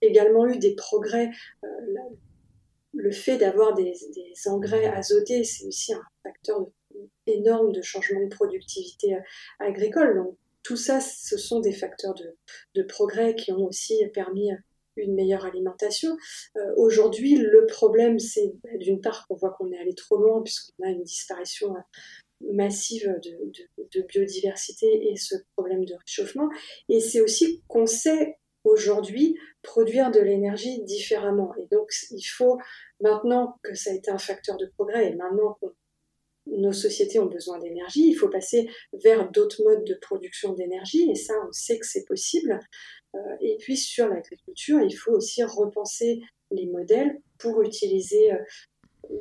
[0.00, 1.30] également eu des progrès.
[1.64, 1.68] Euh,
[2.92, 3.94] le fait d'avoir des,
[4.46, 6.66] engrais azotés, c'est aussi un facteur
[7.26, 9.20] énorme de changement de productivité euh,
[9.60, 10.16] agricole.
[10.16, 12.14] Donc, tout ça, ce sont des facteurs
[12.74, 14.50] de, progrès qui ont aussi permis
[14.96, 16.16] une meilleure alimentation.
[16.56, 20.42] Euh, aujourd'hui, le problème, c'est bah, d'une part qu'on voit qu'on est allé trop loin
[20.42, 21.74] puisqu'on a une disparition
[22.52, 26.48] massive de, biodiversité et ce problème de réchauffement.
[26.88, 31.52] Et c'est aussi qu'on sait aujourd'hui produire de l'énergie différemment.
[31.56, 32.58] Et donc, il faut,
[33.00, 35.66] maintenant que ça a été un facteur de progrès et maintenant que
[36.46, 41.10] nos sociétés ont besoin d'énergie, il faut passer vers d'autres modes de production d'énergie.
[41.10, 42.58] Et ça, on sait que c'est possible.
[43.14, 48.38] Euh, et puis, sur l'agriculture, il faut aussi repenser les modèles pour utiliser euh,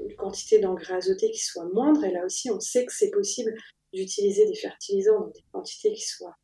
[0.08, 2.04] une quantité d'engrais azotés qui soit moindre.
[2.04, 3.54] Et là aussi, on sait que c'est possible
[3.94, 6.36] d'utiliser des fertilisants dans des quantités qui soient,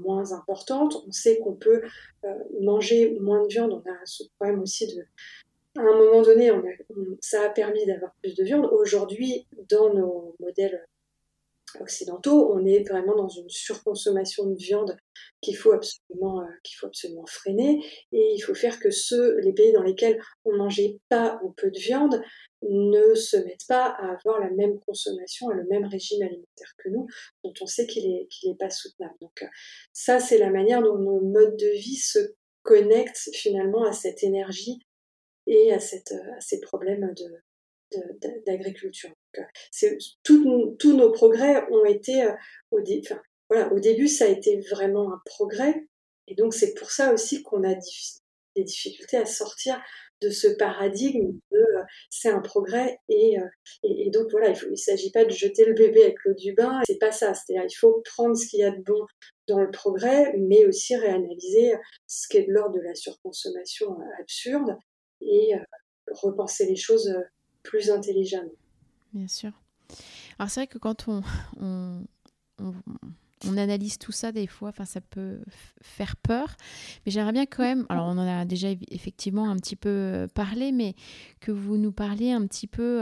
[0.00, 1.02] moins importantes.
[1.06, 1.82] On sait qu'on peut
[2.24, 3.72] euh, manger moins de viande.
[3.72, 5.02] On a ce problème aussi de...
[5.76, 6.62] À un moment donné, on
[7.20, 8.66] ça a permis d'avoir plus de viande.
[8.66, 10.86] Aujourd'hui, dans nos modèles
[11.80, 14.96] occidentaux, on est vraiment dans une surconsommation de viande
[15.40, 19.52] qu'il faut absolument euh, qu'il faut absolument freiner et il faut faire que ceux les
[19.52, 22.22] pays dans lesquels on mangeait pas ou peu de viande
[22.62, 26.88] ne se mettent pas à avoir la même consommation et le même régime alimentaire que
[26.88, 27.06] nous
[27.44, 29.16] dont on sait qu'il est qu'il est pas soutenable.
[29.20, 29.48] Donc euh,
[29.92, 34.80] ça c'est la manière dont nos modes de vie se connectent finalement à cette énergie
[35.46, 37.48] et à cette à ces problèmes de
[38.46, 39.10] d'agriculture.
[39.82, 42.32] Euh, tous nos progrès ont été euh,
[42.70, 42.80] au,
[43.48, 45.86] voilà, au début, ça a été vraiment un progrès,
[46.26, 47.74] et donc c'est pour ça aussi qu'on a
[48.56, 49.80] des difficultés à sortir
[50.20, 53.36] de ce paradigme de euh, c'est un progrès et,
[53.84, 56.80] et, donc voilà, il ne s'agit pas de jeter le bébé avec l'eau du bain,
[56.86, 59.06] c'est pas ça, c'est-à-dire il faut prendre ce qu'il y a de bon
[59.46, 61.74] dans le progrès, mais aussi réanalyser
[62.06, 64.76] ce qui est de l'ordre de la surconsommation absurde
[65.20, 65.52] et
[66.10, 67.14] repenser les choses
[67.62, 68.50] plus intelligemment.
[69.18, 69.52] Bien sûr.
[70.38, 71.22] Alors c'est vrai que quand on,
[71.60, 72.04] on,
[73.56, 75.40] analyse tout ça des fois, ça peut
[75.82, 76.54] faire peur,
[77.04, 80.70] mais j'aimerais bien quand même, alors on en a déjà effectivement un petit peu parlé,
[80.70, 80.94] mais
[81.40, 83.00] que vous nous parliez un petit peu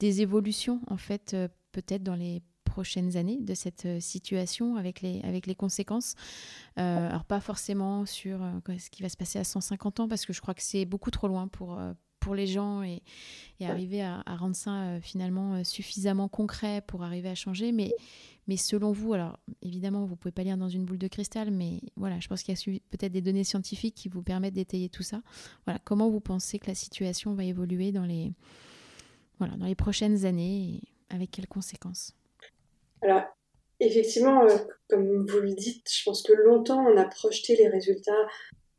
[0.00, 1.36] des évolutions en fait
[1.72, 2.42] peut-être dans les
[2.72, 6.14] prochaines années de cette euh, situation avec les, avec les conséquences.
[6.78, 10.24] Euh, alors pas forcément sur euh, ce qui va se passer à 150 ans, parce
[10.24, 11.78] que je crois que c'est beaucoup trop loin pour,
[12.22, 13.02] pour les gens et,
[13.60, 17.72] et arriver à, rendre ça finalement suffisamment concret pour arriver à changer.
[17.72, 17.90] Mais,
[18.48, 21.80] mais selon vous, alors évidemment, vous pouvez pas lire dans une boule de cristal, mais
[21.96, 25.02] voilà, je pense qu'il y a peut-être des données scientifiques qui vous permettent d'étayer tout
[25.02, 25.22] ça.
[25.66, 28.32] Voilà, comment vous pensez que la situation va évoluer dans les,
[29.38, 30.82] voilà, dans les prochaines années et
[31.14, 32.14] avec quelles conséquences?
[33.02, 33.22] Alors,
[33.80, 34.56] effectivement, euh,
[34.88, 38.26] comme vous le dites, je pense que longtemps, on a projeté les résultats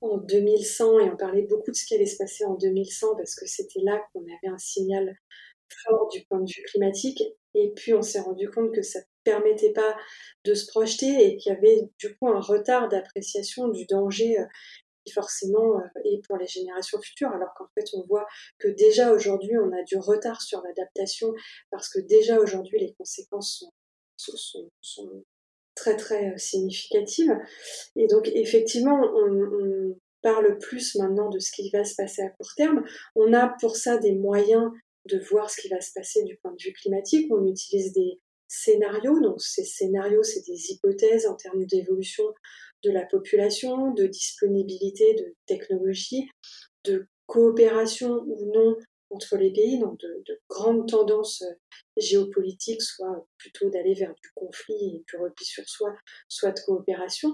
[0.03, 3.35] en 2100 et on parlait beaucoup de ce qui allait se passer en 2100 parce
[3.35, 5.15] que c'était là qu'on avait un signal
[5.83, 7.23] fort du point de vue climatique.
[7.55, 9.95] Et puis, on s'est rendu compte que ça ne permettait pas
[10.43, 14.45] de se projeter et qu'il y avait du coup un retard d'appréciation du danger euh,
[15.05, 18.25] qui forcément euh, est pour les générations futures, alors qu'en fait on voit
[18.57, 21.33] que déjà aujourd'hui on a du retard sur l'adaptation
[21.71, 23.71] parce que déjà aujourd'hui les conséquences sont
[24.81, 25.23] sont,
[25.75, 27.35] très très euh, significatives.
[27.95, 32.53] Et donc effectivement, on, parle plus maintenant de ce qui va se passer à court
[32.55, 32.81] terme.
[33.13, 34.71] On a pour ça des moyens
[35.05, 37.27] de voir ce qui va se passer du point de vue climatique.
[37.29, 39.19] On utilise des scénarios.
[39.19, 42.23] Donc ces scénarios, c'est des hypothèses en termes d'évolution
[42.85, 46.29] de la population, de disponibilité de technologies,
[46.85, 48.77] de coopération ou non
[49.13, 51.53] entre les pays, donc de, grandes tendances euh,
[51.97, 55.93] géopolitiques, soit plutôt d'aller vers du conflit et du repli sur soi,
[56.27, 57.33] soit de coopération.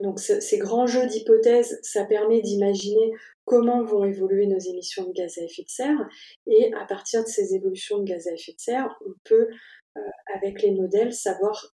[0.00, 3.12] Donc ces grands jeux d'hypothèses, ça permet d'imaginer
[3.44, 6.08] comment vont évoluer nos émissions de gaz à effet de serre.
[6.46, 9.48] Et à partir de ces évolutions de gaz à effet de serre, on peut,
[9.96, 10.00] euh,
[10.34, 11.71] avec les modèles, savoir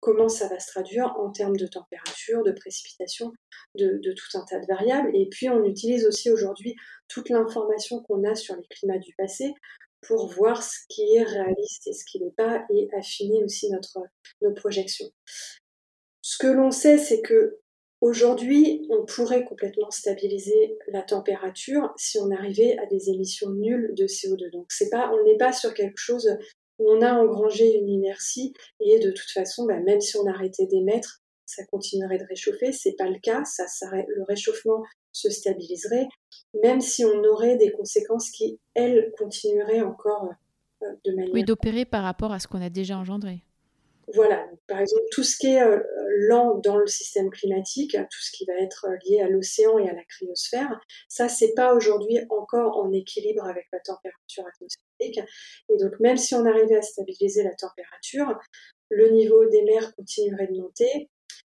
[0.00, 3.32] comment ça va se traduire en termes de température, de précipitation,
[3.76, 5.10] de, tout un tas de variables.
[5.14, 6.74] Et puis on utilise aussi aujourd'hui
[7.08, 9.52] toute l'information qu'on a sur les climats du passé
[10.00, 13.98] pour voir ce qui est réaliste et ce qui n'est pas et affiner aussi notre,
[14.40, 15.10] nos projections.
[16.22, 17.58] Ce que l'on sait, c'est que
[18.00, 24.06] aujourd'hui, on pourrait complètement stabiliser la température si on arrivait à des émissions nulles de
[24.06, 24.50] CO2.
[24.50, 26.30] Donc c'est pas, on n'est pas sur quelque chose
[26.86, 31.22] on a engrangé une inertie et de toute façon, bah, même si on arrêtait d'émettre,
[31.46, 32.72] ça continuerait de réchauffer.
[32.72, 33.44] C'est pas le cas.
[33.44, 36.08] Ça, le réchauffement se stabiliserait,
[36.62, 40.30] même si on aurait des conséquences qui, elles, continueraient encore
[40.82, 41.34] euh, de manière.
[41.34, 43.42] Oui, d'opérer par rapport à ce qu'on a déjà engendré.
[44.14, 45.78] Voilà, par exemple, tout ce qui est euh,
[46.28, 49.92] lent dans le système climatique, tout ce qui va être lié à l'océan et à
[49.92, 54.89] la cryosphère, ça, c'est pas aujourd'hui encore en équilibre avec la température atmosphérique.
[55.00, 58.38] Et donc, même si on arrivait à stabiliser la température,
[58.90, 61.08] le niveau des mers continuerait de monter,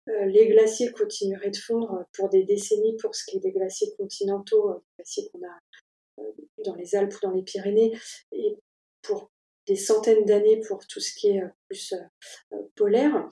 [0.09, 3.89] euh, les glaciers continueraient de fondre pour des décennies pour ce qui est des glaciers
[3.97, 6.23] continentaux, euh, des glaciers qu'on a
[6.65, 7.97] dans les Alpes ou dans les Pyrénées,
[8.33, 8.57] et
[9.03, 9.31] pour
[9.67, 13.29] des centaines d'années pour tout ce qui est euh, plus euh, euh, polaire.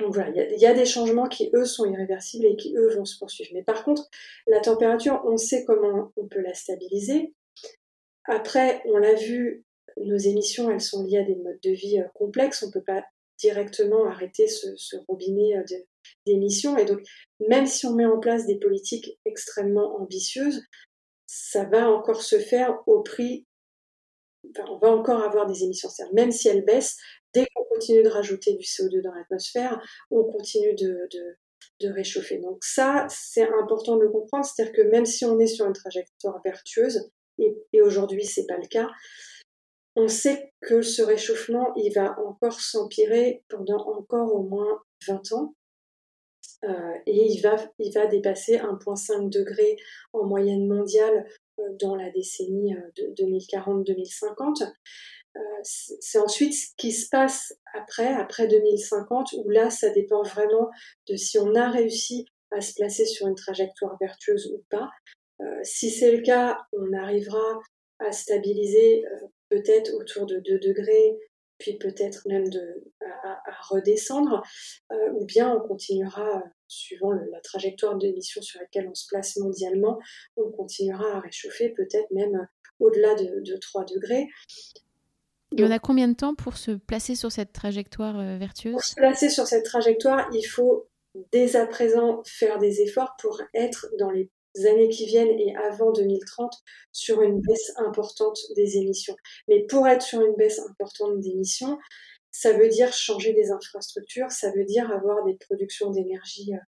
[0.00, 3.04] Donc voilà, il y, a des changements qui, eux, sont irréversibles et qui, eux, vont
[3.04, 3.50] se poursuivre.
[3.54, 4.10] Mais par contre,
[4.48, 7.32] la température, on sait comment on peut la stabiliser.
[8.26, 9.64] Après, on l'a vu,
[9.98, 12.62] nos émissions, elles sont liées à des modes de vie complexes.
[12.62, 13.04] On ne peut pas
[13.38, 15.54] directement arrêter ce, robinet
[16.26, 16.76] d'émissions.
[16.78, 17.00] Et donc,
[17.48, 20.62] même si on met en place des politiques extrêmement ambitieuses,
[21.26, 23.46] ça va encore se faire au prix
[24.68, 26.96] on va encore avoir des émissions même si elles baissent.
[27.32, 31.08] Dès qu'on continue de rajouter du CO2 dans l'atmosphère, on continue de,
[31.82, 32.38] réchauffer.
[32.38, 35.74] Donc ça, c'est important de le comprendre, c'est-à-dire que même si on est sur une
[35.74, 38.88] trajectoire vertueuse, et, et aujourd'hui c'est pas le cas,
[39.96, 45.54] on sait que ce réchauffement, il va encore s'empirer pendant encore au moins 20 ans.
[46.64, 49.76] Euh, et il va, il va dépasser 1,5 degré
[50.12, 51.26] en moyenne mondiale
[51.58, 54.72] euh, dans la décennie euh, de 2040-2050.
[55.62, 60.70] c'est ensuite ce qui se passe après, après 2050, où là, ça dépend vraiment
[61.08, 64.90] de si on a réussi à se placer sur une trajectoire vertueuse ou pas.
[65.62, 67.60] Si c'est le cas, on arrivera
[67.98, 69.04] à stabiliser
[69.48, 71.18] peut-être autour de 2 degrés,
[71.58, 72.82] puis peut-être même de,
[73.22, 74.42] à, redescendre,
[74.92, 79.98] euh, ou bien on continuera, suivant la trajectoire d'émission sur laquelle on se place mondialement,
[80.36, 82.48] on continuera à réchauffer peut-être même
[82.80, 84.28] au-delà de, 3 degrés.
[85.52, 88.72] Il y en a combien de temps pour se placer sur cette trajectoire euh, vertueuse?
[88.72, 90.88] Pour se placer sur cette trajectoire, il faut
[91.30, 94.30] dès à présent faire des efforts pour être dans les
[94.62, 96.52] années qui viennent et avant 2030
[96.92, 99.16] sur une baisse importante des émissions.
[99.48, 101.78] Mais pour être sur une baisse importante d'émissions,
[102.30, 106.58] ça veut dire changer des infrastructures, ça veut dire avoir des productions d'énergie euh,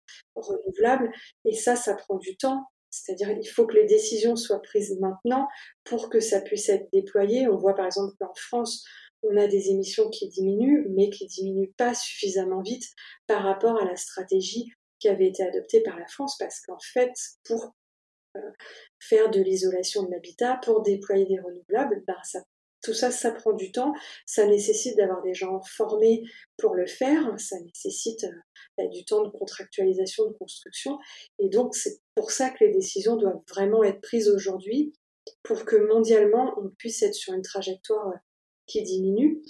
[0.40, 1.10] renouvelables.
[1.44, 2.64] Et ça, ça prend du temps.
[2.90, 5.48] C'est-à-dire il faut que les décisions soient prises maintenant
[5.84, 7.48] pour que ça puisse être déployé.
[7.48, 8.84] On voit par exemple qu'en France,
[9.22, 12.84] on a des émissions qui diminuent, mais qui diminuent pas suffisamment vite
[13.26, 17.12] par rapport à la stratégie qui avait été adoptée par la France, parce qu'en fait,
[17.44, 17.74] pour
[18.36, 18.40] euh,
[18.98, 22.16] faire de l'isolation de l'habitat, pour déployer des renouvelables, ben,
[22.82, 23.92] tout ça, ça prend du temps.
[24.26, 26.22] Ça nécessite d'avoir des gens formés
[26.56, 27.34] pour le faire.
[27.38, 28.24] Ça nécessite
[28.78, 30.98] euh, du temps de contractualisation, de construction.
[31.38, 34.92] Et donc, c'est pour ça que les décisions doivent vraiment être prises aujourd'hui
[35.42, 38.18] pour que mondialement, on puisse être sur une trajectoire euh,
[38.66, 39.42] qui diminue.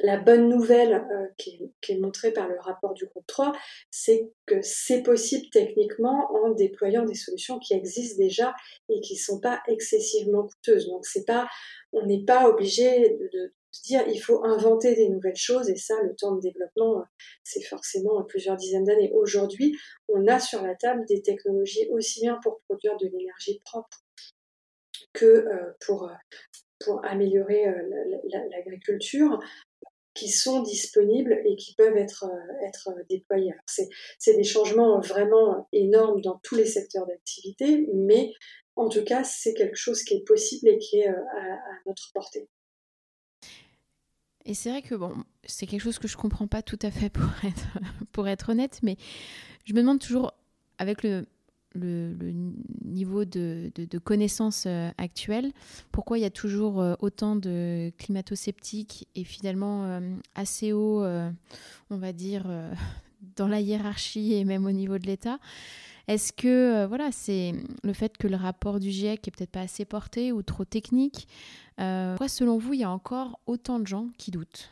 [0.00, 3.52] La bonne nouvelle euh, qui, est, montrée par le rapport du groupe 3,
[3.90, 8.54] c'est que c'est possible techniquement en déployant des solutions qui existent déjà
[8.90, 10.86] et qui ne sont pas excessivement coûteuses.
[10.88, 11.48] Donc c'est pas,
[11.92, 15.94] on n'est pas obligé de, se dire il faut inventer des nouvelles choses et ça,
[16.02, 17.04] le temps de développement,
[17.42, 19.12] c'est forcément plusieurs dizaines d'années.
[19.14, 19.78] Aujourd'hui,
[20.08, 24.02] on a sur la table des technologies aussi bien pour produire de l'énergie propre
[25.12, 26.10] que euh, pour,
[26.84, 27.82] pour améliorer euh,
[28.50, 29.40] l'agriculture,
[30.16, 33.54] qui sont disponibles et qui peuvent être, euh, être déployés.
[33.66, 38.32] C'est des changements vraiment énormes dans tous les secteurs d'activité, mais
[38.74, 42.12] en tout cas, c'est quelque chose qui est possible et qui est euh, à, notre
[42.12, 42.48] portée.
[44.44, 45.12] Et c'est vrai que bon,
[45.44, 47.78] c'est quelque chose que je comprends pas tout à fait pour être,
[48.12, 48.96] pour être honnête, mais
[49.64, 50.32] je me demande toujours,
[50.78, 51.26] avec le,
[51.76, 52.14] le,
[52.84, 55.52] niveau de, de, connaissances euh, actuelles,
[55.92, 60.00] pourquoi il y a toujours euh, autant de climato-sceptiques et finalement euh,
[60.34, 61.04] assez haut,
[61.90, 62.46] on va dire,
[63.36, 65.38] dans la hiérarchie et même au niveau de l'État?
[66.08, 67.52] Est-ce que voilà, c'est
[67.82, 71.26] le fait que le rapport du GIEC est peut-être pas assez porté ou trop technique
[71.76, 74.70] Pourquoi, selon vous, il y a encore autant de gens qui doutent?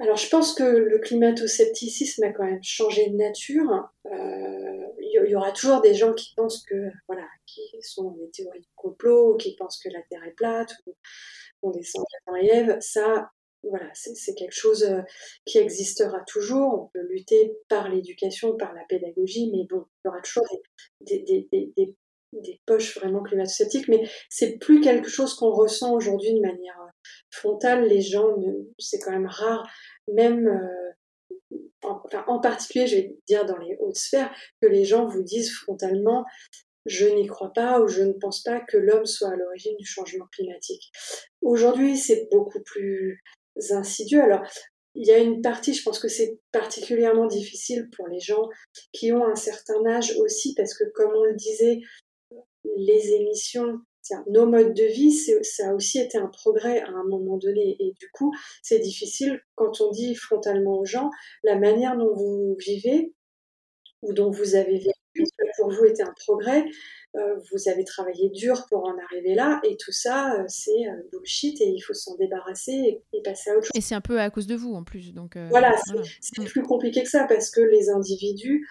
[0.00, 3.90] Alors, je pense que le climato-scepticisme a quand même changé de nature
[5.12, 9.36] y aura toujours des gens qui pensent que, voilà, qui sont des théories du complot,
[9.36, 10.94] qui pensent que la Terre est plate, ou
[11.60, 12.78] qu'on descend de la Ève.
[12.80, 13.30] Ça,
[13.62, 15.02] voilà, c'est quelque chose euh,
[15.44, 16.74] qui existera toujours.
[16.74, 20.46] On peut lutter par l'éducation, par la pédagogie, mais bon, il y aura toujours
[22.32, 26.90] des poches vraiment climato-sceptiques, mais c'est plus quelque chose qu'on ressent aujourd'hui de manière euh,
[27.30, 27.86] frontale.
[27.86, 28.34] Les gens,
[28.78, 29.68] c'est quand même rare,
[30.08, 30.89] même euh,
[31.82, 36.24] en, particulier, je vais dire dans les hautes sphères, que les gens vous disent frontalement
[36.86, 39.84] je n'y crois pas ou je ne pense pas que l'homme soit à l'origine du
[39.84, 40.90] changement climatique.
[41.42, 43.22] Aujourd'hui, c'est beaucoup plus
[43.70, 44.22] insidieux.
[44.22, 44.42] Alors,
[44.94, 48.48] il y a une partie, je pense que c'est particulièrement difficile pour les gens
[48.92, 51.80] qui ont un certain âge aussi, parce que comme on le disait,
[52.76, 53.78] les émissions
[54.28, 57.76] nos modes de vie, ça a aussi été un progrès à un moment donné.
[57.80, 58.32] Et du coup,
[58.62, 61.10] c'est difficile quand on dit frontalement aux gens
[61.42, 63.14] la manière dont vous vivez
[64.02, 65.24] ou dont vous avez vécu,
[65.58, 66.64] pour vous était un progrès.
[67.16, 71.08] Euh, vous avez travaillé dur pour en arriver là, et tout ça, euh, c'est euh,
[71.10, 73.72] bullshit, et il faut s'en débarrasser et, passer à autre chose.
[73.74, 75.12] Et c'est un peu à cause de vous en plus.
[75.12, 75.74] Donc, voilà,
[76.20, 78.66] c'est plus compliqué que ça, parce que les individus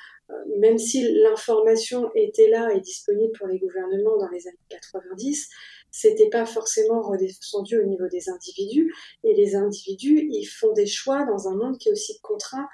[0.60, 5.50] même si l'information était là et disponible pour les gouvernements dans les années 90,
[5.92, 8.94] c'était pas forcément redescendu au niveau des individus.
[9.24, 12.68] Et les individus, ils font des choix dans un monde qui est aussi contraint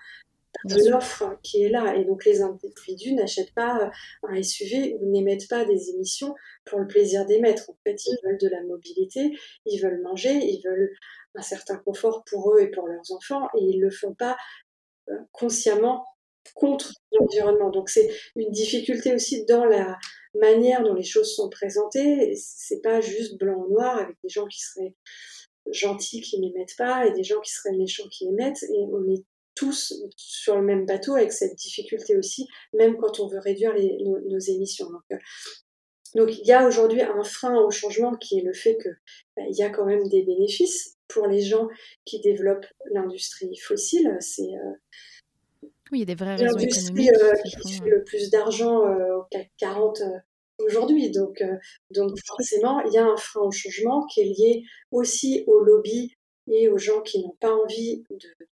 [0.64, 1.96] de l'offre qui est là.
[1.96, 3.92] Et donc les individus n'achètent pas
[4.24, 6.34] un SUV ou n'émettent pas des émissions
[6.66, 7.70] pour le plaisir d'émettre.
[7.70, 10.92] En fait, ils veulent de la mobilité, ils veulent manger, ils veulent
[11.36, 14.38] un certain confort pour eux et pour leurs enfants, et ils le font pas
[15.10, 16.06] euh, consciemment
[16.54, 17.72] contre l'environnement.
[17.72, 19.98] Donc c'est une difficulté aussi dans la
[20.36, 22.34] manière dont les choses sont présentées.
[22.36, 24.94] C'est pas juste blanc ou noir avec des gens qui seraient
[25.72, 28.64] gentils qui n'émettent pas et des gens qui seraient méchants qui émettent.
[28.64, 29.24] Et on est
[29.56, 34.40] tous sur le même bateau avec cette difficulté aussi, même quand on veut réduire nos,
[34.40, 34.90] émissions.
[35.12, 35.18] Euh,
[36.14, 38.98] donc, il y a aujourd'hui un frein au changement qui est le fait qu'il
[39.36, 41.68] bah, y a quand même des bénéfices pour les gens
[42.06, 44.18] qui développent l'industrie fossile.
[44.20, 44.74] C'est euh,
[45.92, 47.12] oui, il y a des vraies raisons économiques.
[47.12, 51.12] Euh, qui, fait le plus d'argent euh, au CAC 40 euh, aujourd'hui.
[51.12, 51.44] Donc,
[51.92, 56.16] donc forcément, il y a un frein au changement qui est lié aussi au lobby
[56.52, 58.48] et aux gens qui n'ont pas envie de,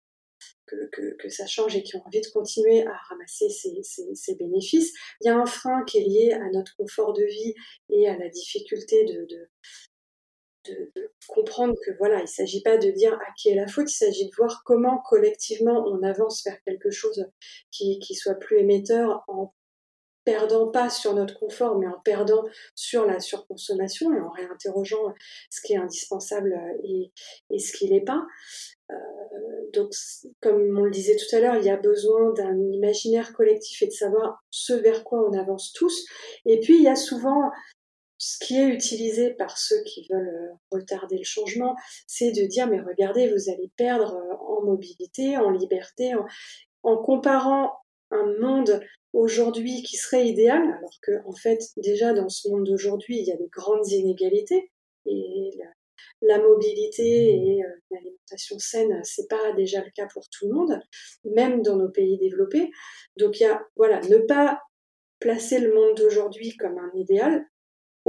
[0.67, 4.93] que, que, ça change et qui ont envie de continuer à ramasser ces, ces, bénéfices.
[5.21, 7.55] Il y a un frein qui est lié à notre confort de vie
[7.89, 9.49] et à la difficulté de, de,
[11.29, 13.97] comprendre que voilà, il ne s'agit pas de dire à qui est la faute, il
[13.97, 17.27] s'agit de voir comment collectivement on avance vers quelque chose
[17.71, 19.55] qui, qui soit plus émetteur en
[20.25, 22.45] perdant pas sur notre confort, mais en perdant
[22.75, 25.15] sur la surconsommation et en réinterrogeant
[25.51, 26.55] ce qui est indispensable
[26.85, 27.11] et,
[27.51, 28.27] et ce qui n'est pas.
[28.91, 28.95] Euh,
[29.73, 29.93] donc,
[30.41, 33.87] comme on le disait tout à l'heure, il y a besoin d'un imaginaire collectif et
[33.87, 36.07] de savoir ce vers quoi on avance tous.
[36.45, 37.51] Et puis, il y a souvent
[38.21, 41.75] ce qui est utilisé par ceux qui veulent euh, retarder le changement,
[42.07, 46.13] c'est de dire mais regardez, vous allez perdre euh, en mobilité, en liberté,
[46.83, 47.73] en, comparant
[48.11, 48.83] un monde
[49.15, 53.33] aujourd'hui qui serait idéal, alors que en fait déjà dans ce monde d'aujourd'hui il y
[53.33, 54.71] a des grandes inégalités
[55.07, 55.51] et
[56.21, 60.79] la, mobilité et euh, l'alimentation saine c'est pas déjà le cas pour tout le monde,
[61.25, 62.71] même dans nos pays développés.
[63.17, 64.61] Donc il y a voilà ne pas
[65.21, 67.47] placer le monde d'aujourd'hui comme un idéal,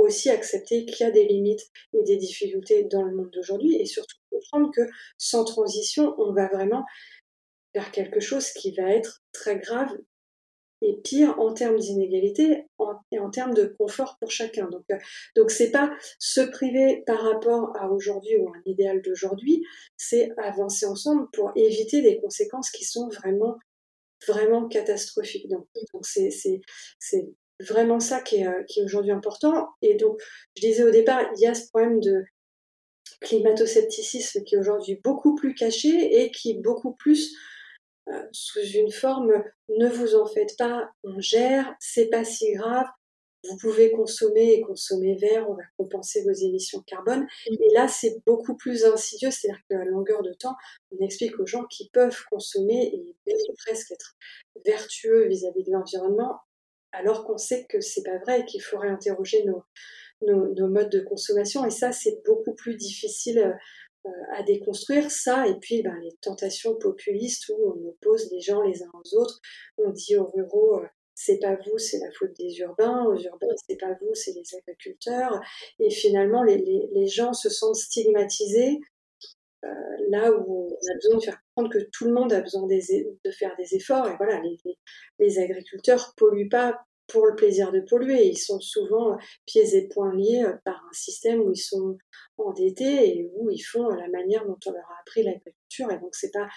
[0.01, 3.85] aussi accepter qu'il y a des limites et des difficultés dans le monde d'aujourd'hui et
[3.85, 4.81] surtout comprendre que
[5.17, 6.85] sans transition, on va vraiment
[7.73, 9.89] vers quelque chose qui va être très grave
[10.81, 12.65] et pire en termes d'inégalité
[13.11, 14.67] et en termes de confort pour chacun.
[14.67, 14.97] Donc, euh,
[15.35, 19.63] donc c'est pas se priver par rapport à aujourd'hui ou à un idéal d'aujourd'hui,
[19.95, 23.57] c'est avancer ensemble pour éviter des conséquences qui sont vraiment
[24.27, 25.47] vraiment catastrophiques.
[25.49, 26.61] Donc, donc c'est, c'est,
[26.99, 27.27] c'est
[27.61, 29.69] vraiment ça qui est, euh, qui est aujourd'hui important.
[29.81, 30.21] Et donc,
[30.55, 32.23] je disais au départ, il y a ce problème de
[33.21, 37.35] climato-scepticisme qui est aujourd'hui beaucoup plus caché et qui est beaucoup plus
[38.09, 42.87] euh, sous une forme ne vous en faites pas, on gère, c'est pas si grave,
[43.49, 47.27] vous pouvez consommer et consommer vert, on va compenser vos émissions de carbone.
[47.47, 50.55] Et là, c'est beaucoup plus insidieux, c'est-à-dire qu'à longueur de temps,
[50.91, 53.33] on explique aux gens qui peuvent consommer et
[53.65, 54.15] presque être
[54.65, 56.39] vertueux vis-à-vis de l'environnement
[56.91, 61.65] alors qu'on sait que c'est pas vrai et qu'il faut réinterroger nos, modes de consommation.
[61.65, 63.57] Et ça, c'est beaucoup plus difficile
[64.05, 65.09] euh, à déconstruire.
[65.09, 69.17] Ça, et puis ben, les tentations populistes où on oppose les gens les uns aux
[69.17, 69.39] autres.
[69.77, 73.05] On dit aux ruraux, euh, c'est pas vous, c'est la faute des urbains.
[73.05, 75.39] Aux urbains, c'est pas vous, c'est les agriculteurs.
[75.79, 78.79] Et finalement, les gens se sentent stigmatisés.
[79.63, 79.69] Euh,
[80.09, 81.39] là où on a besoin de faire
[81.69, 84.07] que tout le monde a besoin de faire des efforts.
[84.07, 84.57] Et voilà, les,
[85.19, 86.81] les agriculteurs polluent pas
[87.11, 88.27] pour le plaisir de polluer.
[88.27, 91.97] Ils sont souvent pieds et poings liés euh, par un système où ils sont
[92.37, 95.91] endettés et où ils font la manière dont on leur a appris l'agriculture.
[95.91, 96.47] Et donc c'est pas,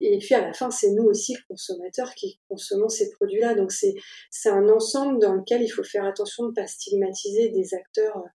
[0.00, 3.54] et, puis à la fin c'est nous aussi consommateurs qui consommons ces produits-là.
[3.54, 3.94] Donc c'est
[4.30, 8.16] c'est un ensemble dans lequel il faut faire attention de ne pas stigmatiser des acteurs
[8.16, 8.28] euh,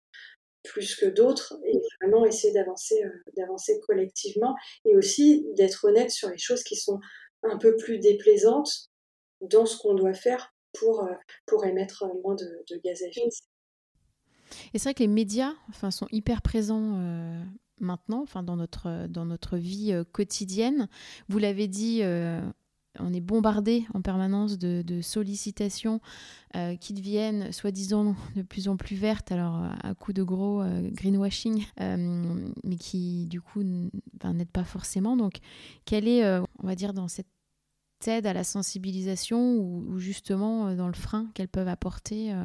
[0.65, 4.55] plus que d'autres et vraiment essayer d'avancer euh, d'avancer collectivement
[4.85, 6.99] et aussi d'être honnête sur les choses qui sont
[7.43, 8.89] un peu plus déplaisantes
[9.41, 11.13] dans ce qu'on doit faire pour, euh,
[11.45, 13.47] pour émettre moins de, gaz à effet de serre.
[14.73, 17.43] Et c'est vrai que les médias enfin, sont hyper présents euh,
[17.79, 20.87] maintenant enfin, dans, notre, dans notre vie quotidienne.
[21.29, 22.01] Vous l'avez dit,
[22.99, 25.99] on est bombardé en permanence de, sollicitations
[26.79, 32.77] qui deviennent soi-disant de plus en plus vertes, alors à coup de gros greenwashing, mais
[32.79, 35.17] qui du coup n'aident pas forcément.
[35.17, 35.39] Donc,
[35.85, 37.27] quelle est, on va dire, dans cette
[38.07, 42.43] aide à la sensibilisation ou, justement euh, dans le frein qu'elles peuvent apporter euh,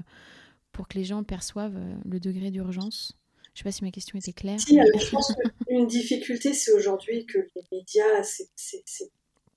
[0.72, 3.16] pour que les gens perçoivent euh, le degré d'urgence?
[3.42, 4.58] Je ne sais pas si ma question était claire.
[4.58, 5.34] je pense
[5.66, 9.10] qu'une difficulté, c'est aujourd'hui que les médias, c'est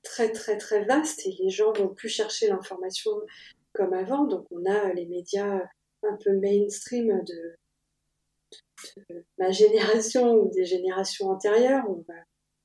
[0.04, 3.12] très très très vaste et les gens vont plus chercher l'information
[3.74, 4.26] comme avant.
[4.26, 5.62] Donc on a les médias
[6.04, 7.56] un peu mainstream de,
[9.10, 11.84] de ma génération ou des générations antérieures.
[11.90, 12.20] On va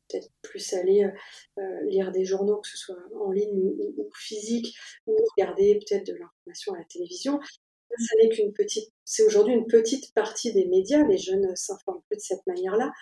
[0.08, 4.76] peut-être plus aller euh, euh, lire des journaux, que ce soit en ligne ou, physique,
[5.06, 7.38] ou regarder peut-être de l'information à la télévision.
[7.98, 11.06] Ça n'est qu'une petite, c'est aujourd'hui une petite partie des médias.
[11.06, 12.92] Les jeunes s'informent plus de cette manière-là.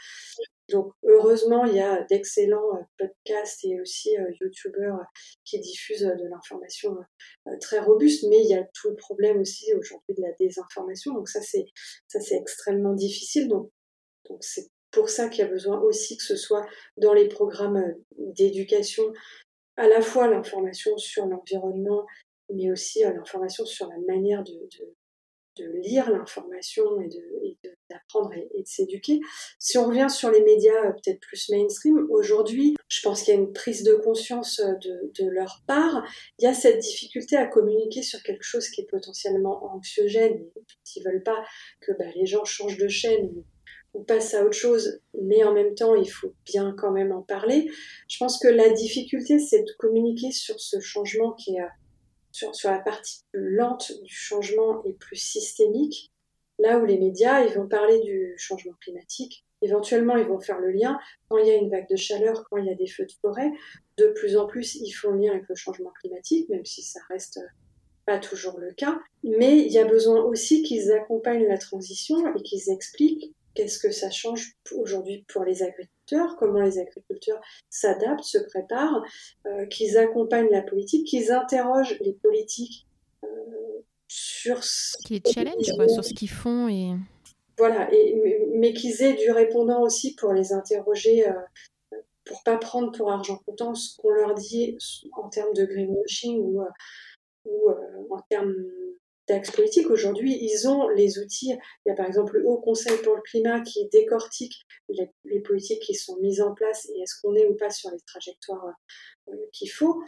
[0.68, 4.10] Donc heureusement, il y a d'excellents euh, podcasts et aussi
[4.40, 4.98] YouTubeurs
[5.44, 6.96] qui diffusent de l'information
[7.60, 11.14] très robuste, mais il y a tout le problème aussi aujourd'hui de la désinformation.
[11.14, 11.66] Donc ça c'est
[12.08, 13.48] ça c'est extrêmement difficile.
[13.48, 13.70] Donc
[14.28, 17.76] donc c'est pour ça qu'il y a besoin aussi que ce soit dans les programmes
[17.76, 19.04] euh, d'éducation,
[19.76, 22.06] à la fois l'information sur l'environnement,
[22.52, 24.52] mais aussi euh, l'information sur la manière de,
[25.64, 27.58] lire l'information et
[27.90, 29.20] d'apprendre et, de s'éduquer.
[29.58, 33.36] Si on revient sur les médias euh, peut-être plus mainstream, aujourd'hui, je pense qu'il y
[33.36, 36.04] a une prise de conscience de, leur part.
[36.38, 40.44] Il y a cette difficulté à communiquer sur quelque chose qui est potentiellement anxiogène.
[40.94, 41.44] Ils ne veulent pas
[41.80, 43.44] que bah, les gens changent de chaîne
[43.96, 47.22] on passe à autre chose, mais en même temps, il faut bien quand même en
[47.22, 47.66] parler.
[48.08, 51.66] Je pense que la difficulté, c'est de communiquer sur ce changement qui est euh,
[52.36, 56.12] sur, la partie plus lente du changement et plus systémique,
[56.58, 59.44] là où les médias, ils vont parler du changement climatique.
[59.62, 62.58] Éventuellement, ils vont faire le lien quand il y a une vague de chaleur, quand
[62.58, 63.50] il y a des feux de forêt.
[63.96, 67.00] De plus en plus, ils font le lien avec le changement climatique, même si ça
[67.08, 67.40] reste
[68.06, 72.42] pas toujours le cas, mais il y a besoin aussi qu'ils accompagnent la transition et
[72.42, 77.40] qu'ils expliquent qu'est-ce que ça change aujourd'hui pour les agriculteurs, comment les agriculteurs
[77.70, 79.02] s'adaptent, se préparent,
[79.46, 82.86] euh, qu'ils accompagnent la politique, qu'ils interrogent les politiques
[83.24, 83.28] euh,
[84.06, 86.92] sur ce qui est challenge quoi, sur ce qu'ils font et
[87.58, 91.32] voilà, et, mais, qu'ils aient du répondant aussi pour les interroger, euh,
[92.24, 94.76] pour pas prendre pour argent comptant ce qu'on leur dit
[95.12, 96.62] en termes de greenwashing ou,
[97.46, 97.74] ou euh,
[98.10, 98.54] en termes
[99.28, 99.90] d'axe politique.
[99.90, 101.52] Aujourd'hui, ils ont les outils.
[101.84, 104.54] Il y a par exemple le Haut Conseil pour le climat qui décortique
[104.88, 107.90] les, les politiques qui sont mises en place et est-ce qu'on est ou pas sur
[107.90, 108.64] les trajectoires
[109.28, 110.02] euh, qu'il faut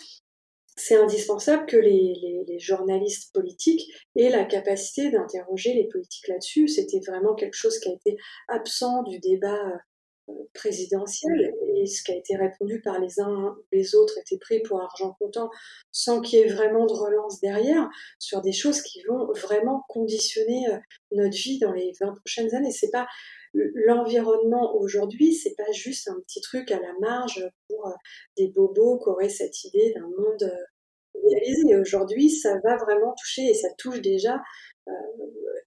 [0.79, 6.66] c'est indispensable que les, journalistes politiques aient la capacité d'interroger les politiques là-dessus.
[6.66, 8.16] C'était vraiment quelque chose qui a été
[8.49, 9.81] absent du débat
[10.29, 14.61] euh, présidentiel et ce qui a été répondu par les uns les autres était pris
[14.61, 15.51] pour argent comptant
[15.93, 20.68] sans qu'il y ait vraiment de relance derrière sur des choses qui vont vraiment conditionner
[20.68, 20.79] euh,
[21.12, 22.72] notre vie dans les 20 prochaines années.
[22.72, 23.07] C'est pas
[23.55, 27.93] l'environnement aujourd'hui, c'est pas juste un petit truc à la marge pour euh,
[28.37, 31.76] des bobos qui auraient cette idée d'un monde euh, idéalisé.
[31.76, 34.41] Aujourd'hui, ça va vraiment toucher et ça touche déjà
[34.89, 34.93] euh,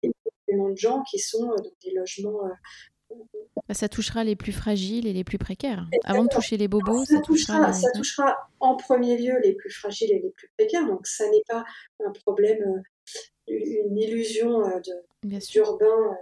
[0.04, 2.42] énormément de gens qui sont dans des logements.
[3.68, 5.88] Bah, ça touchera les plus fragiles et les plus précaires.
[6.04, 10.12] Avant de toucher les bobos, ça, touchera, ça touchera en premier lieu les plus fragiles
[10.12, 10.86] et les plus précaires.
[10.88, 11.64] Donc ça n'est pas
[12.06, 12.84] un problème,
[13.48, 14.64] une illusion
[15.24, 16.18] d'urbain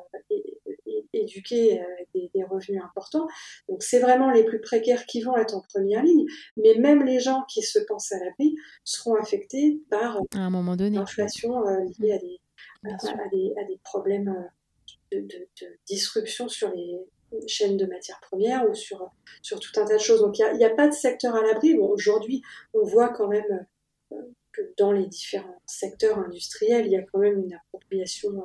[1.14, 3.28] éduqués avec des, revenus importants.
[3.68, 6.26] Donc c'est vraiment les plus précaires qui vont être en première ligne,
[6.58, 10.98] mais même les gens qui se pensent à l'abri seront affectés par à donné.
[10.98, 14.50] l'inflation euh, liée à des, à, des, problèmes
[15.14, 15.48] euh, de,
[15.88, 17.00] disruption sur les
[17.48, 20.22] chaînes de matières premières ou sur, sur tout un tas de choses.
[20.22, 21.76] Donc il n'y a, pas de secteur à l'abri.
[21.76, 22.42] Bon, aujourd'hui,
[22.74, 23.68] on voit quand même
[24.12, 24.16] euh,
[24.52, 28.44] que dans les différents secteurs industriels, il y a quand même une appropriation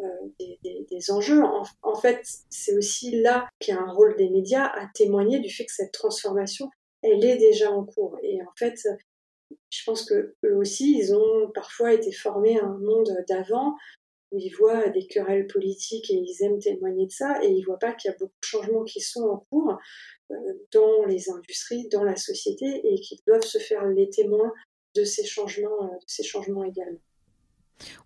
[0.00, 0.04] euh,
[0.40, 1.42] des, enjeux.
[1.82, 5.50] En, fait, c'est aussi là qu'il y a un rôle des médias à témoigner du
[5.50, 6.70] fait que cette transformation,
[7.02, 8.18] elle est déjà en cours.
[8.22, 8.80] Et en fait,
[9.70, 13.76] je pense que eux aussi, ils ont parfois été formés à un monde d'avant
[14.34, 17.78] où ils voient des querelles politiques et ils aiment témoigner de ça et ils voient
[17.78, 19.78] pas qu'il y a beaucoup de changements qui sont en cours
[20.30, 20.34] euh,
[20.72, 24.52] dans les industries, dans la société et qu'ils doivent se faire les témoins
[24.96, 26.98] de ces changements, euh, de ces changements également.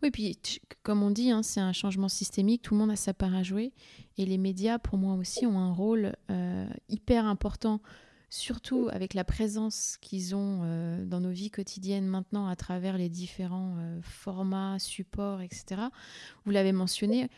[0.03, 0.39] Oui, puis
[0.83, 3.43] comme on dit, hein, c'est un changement systémique, tout le monde a sa part à
[3.43, 3.73] jouer.
[4.17, 7.81] Et les médias, pour moi aussi, ont un rôle euh, hyper important,
[8.31, 13.09] surtout avec la présence qu'ils ont euh, dans nos vies quotidiennes maintenant à travers les
[13.09, 15.83] différents euh, formats, supports, etc.
[16.45, 17.29] Vous l'avez mentionné,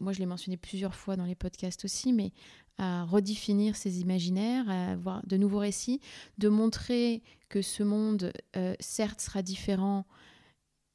[0.00, 2.32] moi je l'ai mentionné plusieurs fois dans les podcasts aussi, mais
[2.78, 6.00] à redéfinir ces imaginaires, à avoir de nouveaux récits,
[6.38, 8.32] de montrer que ce monde,
[8.78, 10.06] certes, sera différent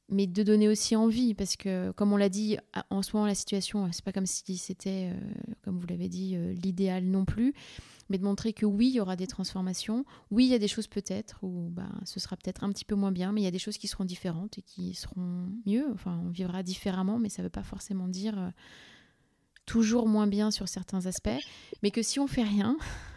[0.08, 2.58] mais de donner aussi envie, parce que comme on l'a dit,
[2.90, 5.32] en ce moment la situation, c'est pas comme si c'était, euh,
[5.62, 7.54] comme vous l'avez dit, euh, l'idéal non plus,
[8.10, 10.68] mais de montrer que oui, il y aura des transformations, oui, il y a des
[10.68, 13.48] choses peut-être où bah, ce sera peut-être un petit peu moins bien, mais il y
[13.48, 15.86] a des choses qui seront différentes et qui seront mieux.
[15.92, 18.50] Enfin, on vivra différemment, mais ça ne veut pas forcément dire euh,
[19.64, 21.30] toujours moins bien sur certains aspects,
[21.82, 22.76] mais que si on fait rien,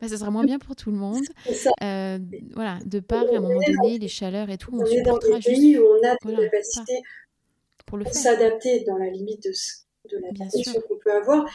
[0.00, 1.24] bah, ça sera moins bien pour tout le monde.
[1.82, 2.18] Euh,
[2.54, 4.70] voilà, de part, à un moment donné, les chaleurs et tout.
[4.72, 7.00] On, est dans des pays où on a des capacités
[7.86, 9.52] pour s'adapter dans la limite de,
[10.10, 11.46] de la condition qu'on peut avoir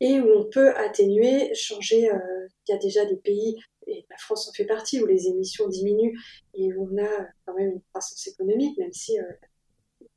[0.00, 2.10] et où on peut atténuer, changer.
[2.10, 5.26] Euh, il y a déjà des pays, et la France en fait partie, où les
[5.26, 6.16] émissions diminuent
[6.54, 9.22] et où on a quand même une croissance économique, même si euh,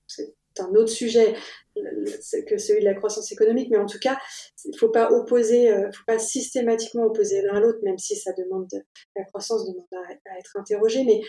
[0.08, 1.36] c'est un autre sujet
[1.76, 4.18] que celui de la croissance économique, mais en tout cas,
[4.66, 8.16] il ne faut pas opposer, euh, faut pas systématiquement opposer l'un à l'autre, même si
[8.16, 8.68] ça demande
[9.16, 11.04] la croissance demande à, être interrogée.
[11.04, 11.22] Mais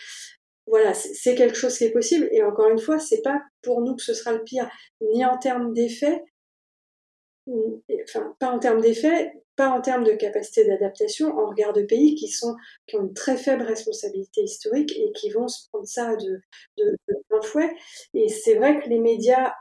[0.67, 2.29] voilà, c'est quelque chose qui est possible.
[2.33, 4.69] Et encore une fois, c'est pas pour nous que ce sera le pire,
[5.01, 6.23] ni en termes d'effets,
[8.05, 12.15] enfin pas en termes d'effets, pas en termes de capacité d'adaptation, en regard de pays
[12.15, 16.17] qui sont qui ont une très faible responsabilité historique et qui vont se prendre ça
[16.17, 16.41] de,
[16.79, 17.75] de, de plein fouet.
[18.15, 19.53] Et c'est vrai que les médias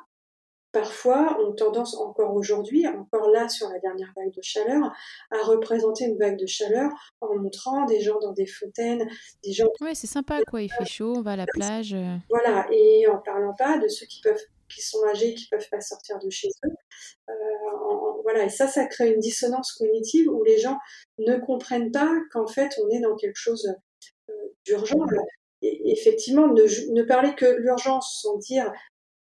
[0.71, 4.91] parfois ont tendance encore aujourd'hui, encore là sur la dernière vague de chaleur,
[5.31, 6.89] à représenter une vague de chaleur
[7.19, 9.09] en montrant des gens dans des fontaines,
[9.43, 9.67] des gens.
[9.81, 11.93] Ouais, c'est sympa quoi, il fait chaud, on va à la plage.
[11.93, 12.15] Euh.
[12.29, 14.43] Voilà, et en parlant pas de ceux qui peuvent
[14.73, 16.71] qui sont âgés, qui peuvent pas sortir de chez eux.
[17.29, 20.77] Euh, voilà, et ça, ça crée une dissonance cognitive où les gens
[21.19, 23.73] ne comprennent pas qu'en fait, on est dans quelque chose
[24.29, 24.33] euh,
[24.65, 25.05] d'urgent.
[25.61, 28.71] Et effectivement, ne, ne parler que l'urgence sans dire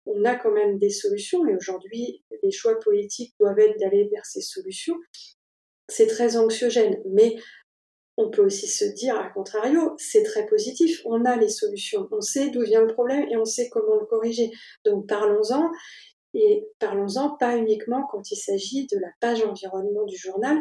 [0.09, 4.25] on a quand même des solutions et aujourd'hui, les choix politiques doivent être d'aller vers
[4.25, 4.97] ces solutions.
[5.89, 7.37] C'est très anxiogène, mais
[8.19, 12.21] on peut aussi se dire, à contrario, c'est très positif, on a les solutions, on
[12.21, 14.51] sait d'où vient le problème et on sait comment le corriger.
[14.85, 15.71] Donc parlons-en,
[16.35, 20.59] et parlons-en pas uniquement quand il s'agit de la page environnement du journal.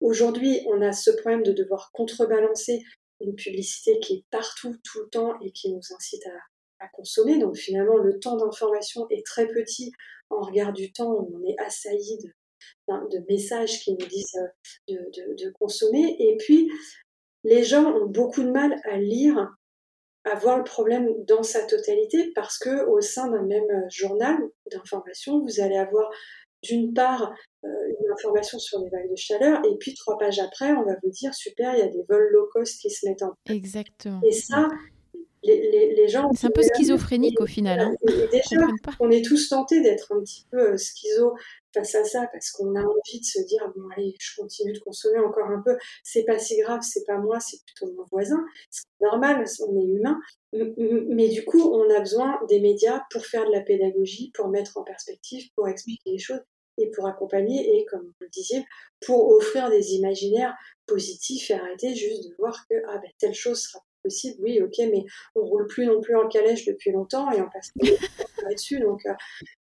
[0.00, 2.82] Aujourd'hui, on a ce problème de devoir contrebalancer
[3.20, 7.38] une publicité qui est partout, tout le temps, et qui nous incite à, consommer.
[7.38, 9.92] Donc finalement, le temps d'information est très petit
[10.30, 12.18] en regard du temps où on est assailli
[13.28, 14.38] messages qui nous disent
[14.90, 14.94] euh,
[15.38, 16.16] de, consommer.
[16.18, 16.70] Et puis,
[17.44, 19.54] les gens ont beaucoup de mal à lire,
[20.24, 24.36] à voir le problème dans sa totalité, parce que au sein d'un même euh, journal
[24.70, 26.10] d'information, vous allez avoir
[26.62, 30.70] d'une part euh, une information sur les vagues de chaleur, et puis trois pages après,
[30.72, 33.22] on va vous dire super, il y a des vols low cost qui se mettent
[33.22, 33.56] en place.
[33.56, 34.20] Exactement.
[34.24, 34.68] Et ça,
[35.42, 36.30] les, les, gens.
[36.34, 37.80] C'est un peu schizophrénique au final.
[37.80, 37.94] Hein.
[38.30, 38.64] déjà,
[39.00, 41.34] on est tous tentés d'être un petit peu euh, schizo
[41.74, 44.78] face à ça parce qu'on a envie de se dire bon allez, je continue de
[44.80, 45.76] consommer encore un peu.
[46.02, 48.44] C'est pas si grave, c'est pas moi, c'est plutôt mon voisin.
[48.70, 50.18] C'est normal, on est humain.
[50.52, 54.76] Mais du coup, on a besoin des médias pour faire de la pédagogie, pour mettre
[54.76, 56.42] en perspective, pour expliquer les choses
[56.78, 58.64] et pour accompagner et, comme vous le disiez,
[59.04, 60.54] pour offrir des imaginaires
[60.86, 64.78] positifs et arrêter juste de voir que ah, ben, telle chose sera possible, oui, ok,
[64.90, 65.04] mais
[65.34, 67.70] on roule plus non plus en calèche depuis longtemps et on passe
[68.42, 68.80] là-dessus.
[68.80, 69.14] Donc euh,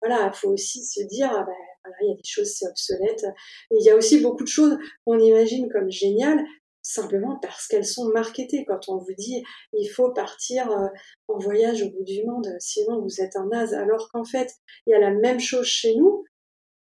[0.00, 1.52] voilà, il faut aussi se dire, ah, ben,
[1.84, 3.24] voilà, il y a des choses, c'est obsolète.
[3.70, 6.44] Il y a aussi beaucoup de choses qu'on imagine comme géniales,
[6.82, 8.64] simplement parce qu'elles sont marketées.
[8.66, 10.86] Quand on vous dit il faut partir euh,
[11.28, 14.50] en voyage au bout du monde, sinon vous êtes un naze, alors qu'en fait
[14.86, 16.24] il y a la même chose chez nous,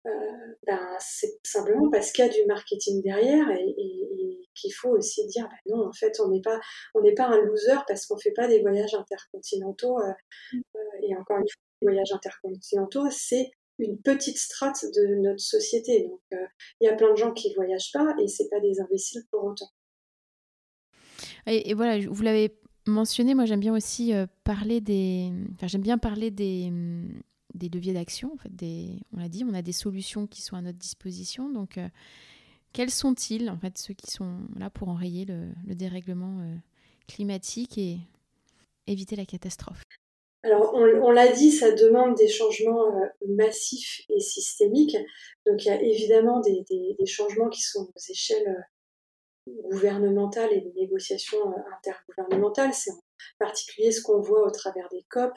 [0.05, 0.09] euh,
[0.67, 5.49] ben, c'est simplement parce qu'il y a du marketing derrière et, qu'il faut aussi dire
[5.49, 6.59] ben non en fait on n'est pas
[6.93, 10.11] on n'est pas un loser parce qu'on fait pas des voyages intercontinentaux euh,
[10.53, 10.61] mm.
[10.75, 13.49] euh, et encore une fois les voyages intercontinentaux c'est
[13.79, 16.21] une petite strate de notre société donc
[16.79, 19.43] il y a plein de gens qui voyagent pas et c'est pas des imbéciles pour
[19.43, 19.69] autant
[21.45, 22.55] et, voilà vous l'avez
[22.85, 24.13] mentionné moi j'aime bien aussi
[24.43, 26.71] parler des enfin j'aime bien parler des
[27.53, 28.33] des leviers d'action.
[28.33, 31.49] En fait, des, on l'a dit, on a des solutions qui sont à notre disposition.
[31.49, 31.87] Donc, euh,
[32.71, 36.55] quels sont-ils, en fait, ceux qui sont là pour enrayer le, dérèglement euh,
[37.07, 37.99] climatique et
[38.87, 39.83] éviter la catastrophe?
[40.43, 44.97] Alors, on, l'a dit, ça demande des changements euh, massifs et systémiques.
[45.45, 46.65] Donc, il y a évidemment des,
[47.05, 48.65] changements qui sont aux échelles
[49.47, 52.73] gouvernementales et des négociations intergouvernementales.
[52.73, 53.01] C'est en
[53.39, 55.33] particulier ce qu'on voit au travers des COP,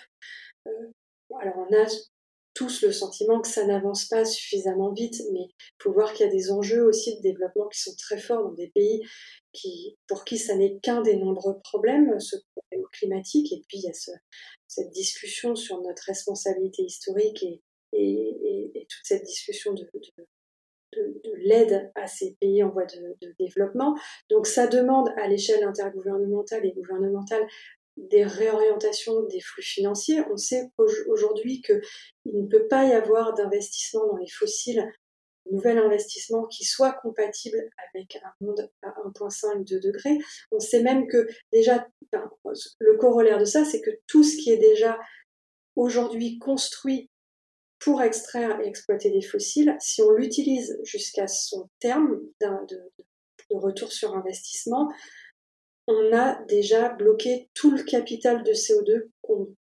[1.40, 1.86] alors on a
[2.54, 6.28] tous le sentiment que ça n'avance pas suffisamment vite, mais il faut voir qu'il y
[6.28, 9.02] a des enjeux aussi de développement qui sont très forts dans des pays
[10.06, 13.88] pour qui ça n'est qu'un des nombreux problèmes, ce problème climatique, et puis il y
[13.88, 13.92] a
[14.66, 17.60] cette discussion sur notre responsabilité historique et,
[18.88, 19.84] toute cette discussion de,
[21.38, 23.96] l'aide à ces pays en voie de, développement.
[24.30, 27.46] Donc ça demande à l'échelle intergouvernementale et gouvernementale
[27.96, 30.20] des réorientations des flux financiers.
[30.30, 30.70] On sait
[31.08, 31.80] aujourd'hui qu'il
[32.26, 34.86] ne peut pas y avoir d'investissement dans les fossiles,
[35.50, 40.18] nouvel investissement qui soit compatible avec un monde à 1,5-2 degrés.
[40.50, 41.86] On sait même que déjà,
[42.78, 44.98] le corollaire de ça, c'est que tout ce qui est déjà
[45.74, 47.10] aujourd'hui construit
[47.78, 53.92] pour extraire et exploiter des fossiles, si on l'utilise jusqu'à son terme de, de retour
[53.92, 54.90] sur investissement,
[55.86, 59.08] on a déjà bloqué tout le capital de CO2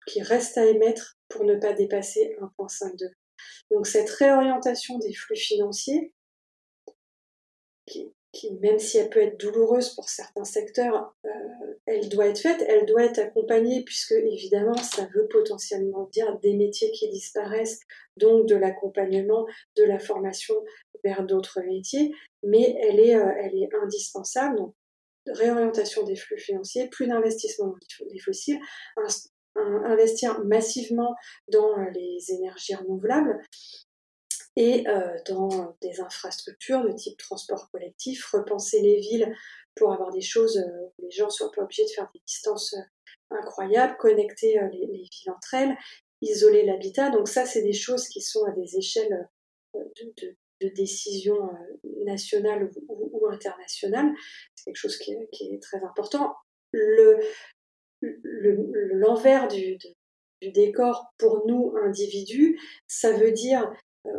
[0.08, 3.16] qui reste à émettre pour ne pas dépasser 1,5 degré.
[3.72, 6.14] Donc cette réorientation des flux financiers,
[7.86, 11.30] qui, même si elle peut être douloureuse pour certains secteurs, euh,
[11.86, 16.54] elle doit être faite, elle doit être accompagnée puisque évidemment ça veut potentiellement dire des
[16.54, 17.80] métiers qui disparaissent,
[18.18, 20.56] donc de l'accompagnement, de la formation
[21.04, 22.12] vers d'autres métiers,
[22.44, 24.58] mais elle est, euh, elle est indispensable.
[24.58, 24.76] Donc
[25.26, 28.60] réorientation des flux financiers, plus d'investissement dans les fossiles,
[29.86, 31.16] investir massivement
[31.52, 33.42] dans euh, les énergies renouvelables
[34.56, 39.36] et euh, dans des infrastructures de type transport collectif, repenser les villes
[39.76, 42.22] pour avoir des choses euh, où les gens ne soient pas obligés de faire des
[42.26, 42.76] distances
[43.30, 45.78] incroyables, connecter les, villes entre elles,
[46.22, 47.10] isoler l'habitat.
[47.10, 49.28] Donc ça, c'est des choses qui sont à des échelles
[50.62, 54.12] de, décision euh, nationale ou, internationale.
[54.56, 56.36] C'est quelque chose qui est, très important.
[58.02, 59.78] L'envers du,
[60.54, 63.72] décor pour nous, individus, ça veut dire,
[64.06, 64.12] euh,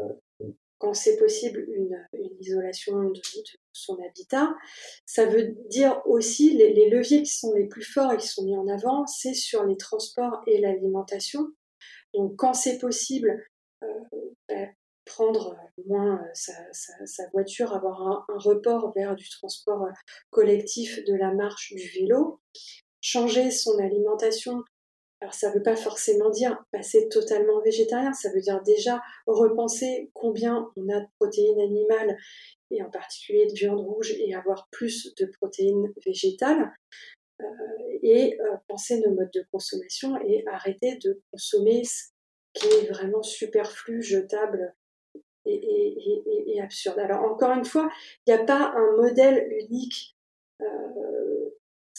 [0.78, 1.96] quand c'est possible, une,
[2.40, 3.20] isolation de,
[3.72, 4.54] son habitat.
[5.06, 8.56] Ça veut dire aussi, les, leviers qui sont les plus forts et qui sont mis
[8.56, 11.48] en avant, c'est sur les transports et l'alimentation.
[12.14, 13.44] Donc quand c'est possible,
[13.82, 13.86] euh,
[14.48, 14.72] ben,
[15.04, 15.56] prendre
[15.86, 16.52] moins sa,
[17.32, 19.88] voiture, avoir un, report vers du transport
[20.30, 22.40] collectif, de la marche, du vélo,
[23.00, 24.62] changer son alimentation.
[25.20, 30.10] Alors ça ne veut pas forcément dire passer totalement végétarien, ça veut dire déjà repenser
[30.14, 32.16] combien on a de protéines animales
[32.70, 36.72] et en particulier de viande rouge et avoir plus de protéines végétales.
[37.40, 37.44] Euh,
[38.02, 42.08] et euh, penser nos modes de consommation et arrêter de consommer ce
[42.54, 44.74] qui est vraiment superflu, jetable
[45.44, 46.98] et, absurde.
[46.98, 47.88] Alors encore une fois,
[48.26, 50.16] il n'y a pas un modèle unique.
[50.60, 51.50] Euh,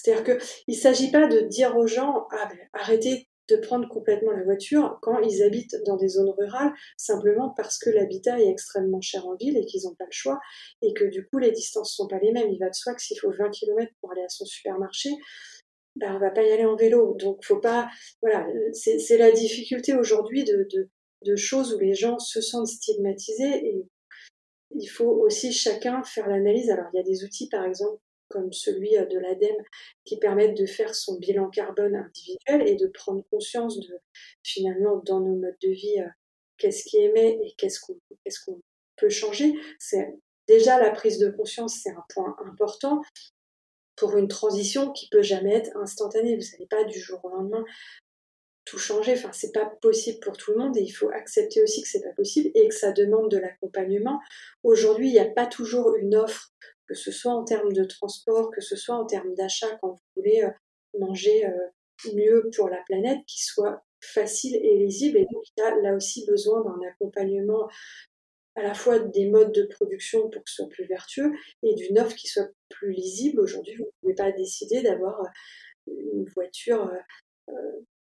[0.02, 4.32] c'est-à-dire qu'il ne s'agit pas de dire aux gens ah, ben, arrêtez de prendre complètement
[4.32, 9.02] la voiture quand ils habitent dans des zones rurales, simplement parce que l'habitat est extrêmement
[9.02, 10.40] cher en ville et qu'ils n'ont pas le choix,
[10.82, 12.50] et que du coup les distances ne sont pas les mêmes.
[12.52, 15.10] Il va de soi que s'il faut 20 km pour aller à son supermarché,
[15.96, 17.16] ben, on va pas y aller en vélo.
[17.20, 17.90] Donc faut pas,
[18.22, 20.68] voilà, c'est la difficulté aujourd'hui de,
[21.26, 23.86] de choses où les gens se sentent stigmatisés et
[24.76, 26.70] il faut aussi chacun faire l'analyse.
[26.70, 29.64] Alors il y a des outils par exemple comme celui de l'ADEME
[30.06, 34.00] qui permettent de faire son bilan carbone individuel et de prendre conscience de
[34.44, 36.10] finalement dans nos modes de vie euh,
[36.58, 38.62] qu'est-ce qui émet et qu'est-ce qu'on qu'est-ce qu'on
[38.98, 39.54] peut changer.
[39.80, 40.14] C'est
[40.48, 43.02] déjà la prise de conscience, c'est un point important
[43.96, 46.36] pour une transition qui peut jamais être instantanée.
[46.36, 47.66] Vous savez pas du jour au lendemain
[48.70, 49.14] tout changer.
[49.14, 52.04] Enfin, c'est pas possible pour tout le monde et il faut accepter aussi que c'est
[52.04, 54.20] pas possible et que ça demande de l'accompagnement.
[54.64, 56.54] Aujourd'hui, il n'y a pas toujours une offre,
[56.90, 60.00] que ce soit en termes de transport, que ce soit en termes d'achat quand vous
[60.16, 60.50] voulez euh,
[61.00, 65.18] manger euh, mieux pour la planète, qui soit facile et lisible.
[65.18, 67.70] Et donc, il y a là aussi besoin d'un accompagnement
[68.56, 71.32] à la fois des modes de production pour que ce soit plus vertueux
[71.62, 73.40] et d'une offre qui soit plus lisible.
[73.40, 76.92] Aujourd'hui, vous ne pouvez pas décider d'avoir euh, une voiture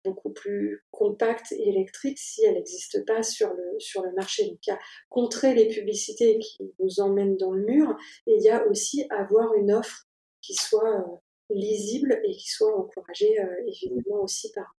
[0.05, 4.49] beaucoup plus compacte et électrique si elle n'existe pas sur le, sur le marché.
[4.49, 4.79] Donc il y a
[5.09, 7.97] contrer les publicités qui vous emmènent dans le mur
[8.27, 10.07] et il y a aussi avoir une offre
[10.41, 11.17] qui soit euh,
[11.51, 14.75] lisible et qui soit encouragée euh, évidemment aussi par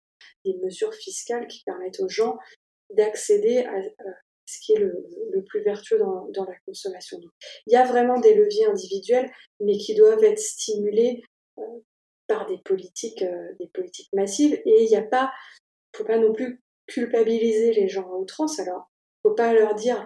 [0.45, 2.37] des mesures fiscales qui permettent aux gens
[2.89, 3.73] d'accéder à,
[4.45, 4.93] ce qui est le,
[5.31, 7.17] le plus vertueux dans, dans, la consommation.
[7.19, 7.31] Donc,
[7.65, 11.21] il y a vraiment des leviers individuels, mais qui doivent être stimulés
[11.59, 11.61] euh,
[12.33, 14.53] par des politiques, euh, des politiques massives.
[14.65, 15.31] Et il n'y a pas,
[15.95, 18.59] faut pas non plus culpabiliser les gens à outrance.
[18.59, 18.89] Alors,
[19.21, 20.05] faut pas leur dire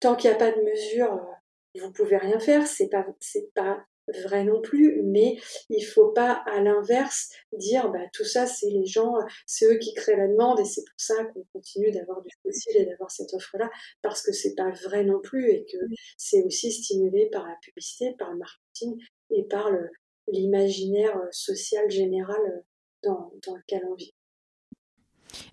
[0.00, 2.66] tant qu'il n'y a pas de mesure, euh, vous pouvez rien faire.
[2.66, 3.84] C'est pas, c'est pas
[4.24, 5.36] vrai non plus, mais
[5.68, 9.14] il faut pas à l'inverse dire bah tout ça c'est les gens,
[9.46, 12.76] c'est eux qui créent la demande et c'est pour ça qu'on continue d'avoir du fossile
[12.76, 13.70] et d'avoir cette offre là
[14.02, 15.78] parce que c'est pas vrai non plus et que
[16.16, 18.98] c'est aussi stimulé par la publicité, par le marketing
[19.30, 19.90] et par le,
[20.32, 23.08] l'imaginaire euh, social général euh,
[23.46, 24.12] dans, lequel on vit.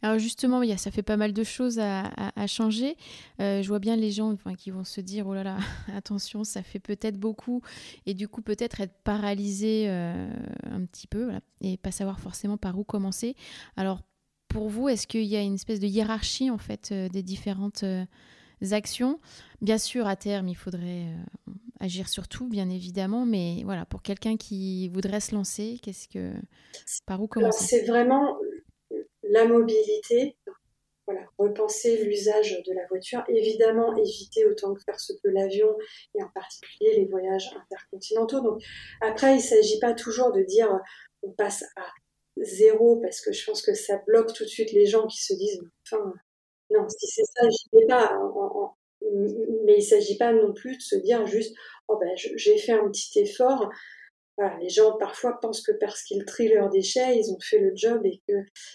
[0.02, 2.98] Alors justement, ça fait pas mal de choses à, changer.
[3.40, 5.58] Euh, je vois bien les gens enfin, qui vont se dire, oh là là,
[5.96, 7.62] attention, ça fait peut-être beaucoup,
[8.06, 12.84] et du coup peut-être être paralysé un petit peu, et pas savoir forcément par où
[12.84, 13.36] commencer.
[13.76, 14.02] Alors
[14.48, 17.84] pour vous, est-ce qu'il y a une espèce de hiérarchie en fait des différentes
[18.72, 19.20] actions.
[19.62, 24.02] Bien sûr, à terme, il faudrait euh, agir sur tout, bien évidemment, mais voilà, pour
[24.02, 26.34] quelqu'un qui voudrait se lancer, qu'est-ce que,
[27.06, 27.66] par où commencer?
[27.66, 28.38] C'est vraiment
[29.24, 30.38] la mobilité.
[31.06, 35.74] Voilà, repenser l'usage de la voiture, évidemment éviter autant que faire se peut l'avion
[36.16, 38.42] et en particulier les voyages intercontinentaux.
[38.42, 38.62] Donc
[39.00, 40.70] après, il ne s'agit pas toujours de dire
[41.24, 41.86] on passe à
[42.44, 45.34] zéro parce que je pense que ça bloque tout de suite les gens qui se
[45.34, 46.14] disent enfin
[46.70, 48.18] non, si c'est ça, j'y vais pas.
[49.66, 51.56] mais il ne s'agit pas non plus de se dire juste,
[51.88, 53.70] oh ben, j'ai fait un petit effort.
[54.38, 57.72] Voilà, les gens parfois pensent que parce qu'ils trient leurs déchets, ils ont fait le
[57.76, 58.34] job et que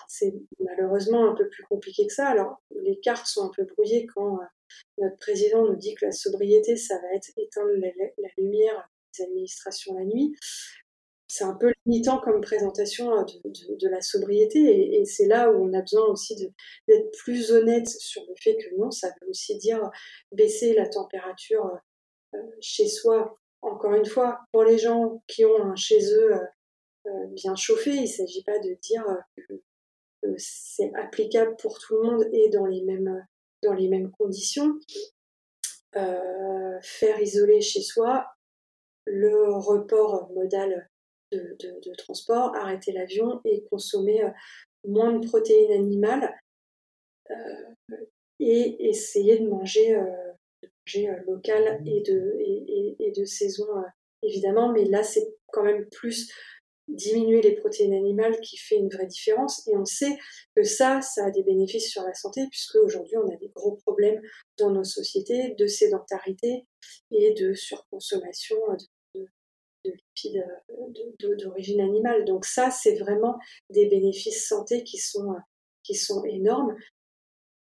[0.09, 2.29] c'est malheureusement un peu plus compliqué que ça.
[2.29, 4.45] Alors, les cartes sont un peu brouillées quand euh,
[4.99, 9.25] notre président nous dit que la sobriété, ça va être éteindre la, la lumière des
[9.25, 10.35] administrations la nuit
[11.33, 13.25] c'est un peu limitant comme présentation euh,
[13.81, 18.23] de, la sobriété et, c'est là où on a besoin aussi d'être plus honnête sur
[18.29, 19.91] le fait que non, ça veut aussi dire
[20.31, 21.71] baisser la température
[22.35, 23.39] euh, chez soi.
[23.63, 26.35] Encore une fois, pour les gens qui ont un chez eux
[27.07, 29.07] euh, bien chauffé, il ne s'agit pas de dire
[29.39, 29.55] que
[30.37, 33.27] c'est applicable pour tout le monde et dans les mêmes,
[33.63, 34.79] dans les mêmes conditions.
[35.95, 38.27] faire isoler chez soi,
[39.07, 40.91] le report modal
[41.33, 44.31] de, transport, arrêter l'avion et consommer euh,
[44.87, 46.35] moins de protéines animales
[47.31, 47.97] euh,
[48.41, 53.67] et essayer de manger, euh, local et de, saison
[54.23, 56.33] évidemment, mais là c'est quand même plus
[56.89, 59.67] diminuer les protéines animales qui fait une vraie différence.
[59.69, 60.19] Et on sait
[60.57, 63.77] que ça, ça a des bénéfices sur la santé, puisque aujourd'hui on a des gros
[63.77, 64.21] problèmes
[64.59, 66.67] dans nos sociétés de sédentarité
[67.13, 68.57] et de surconsommation
[69.85, 70.45] lipides
[71.39, 72.25] d'origine animale.
[72.25, 73.39] Donc ça, c'est vraiment
[73.71, 75.35] des bénéfices santé qui sont,
[75.83, 76.75] qui sont énormes.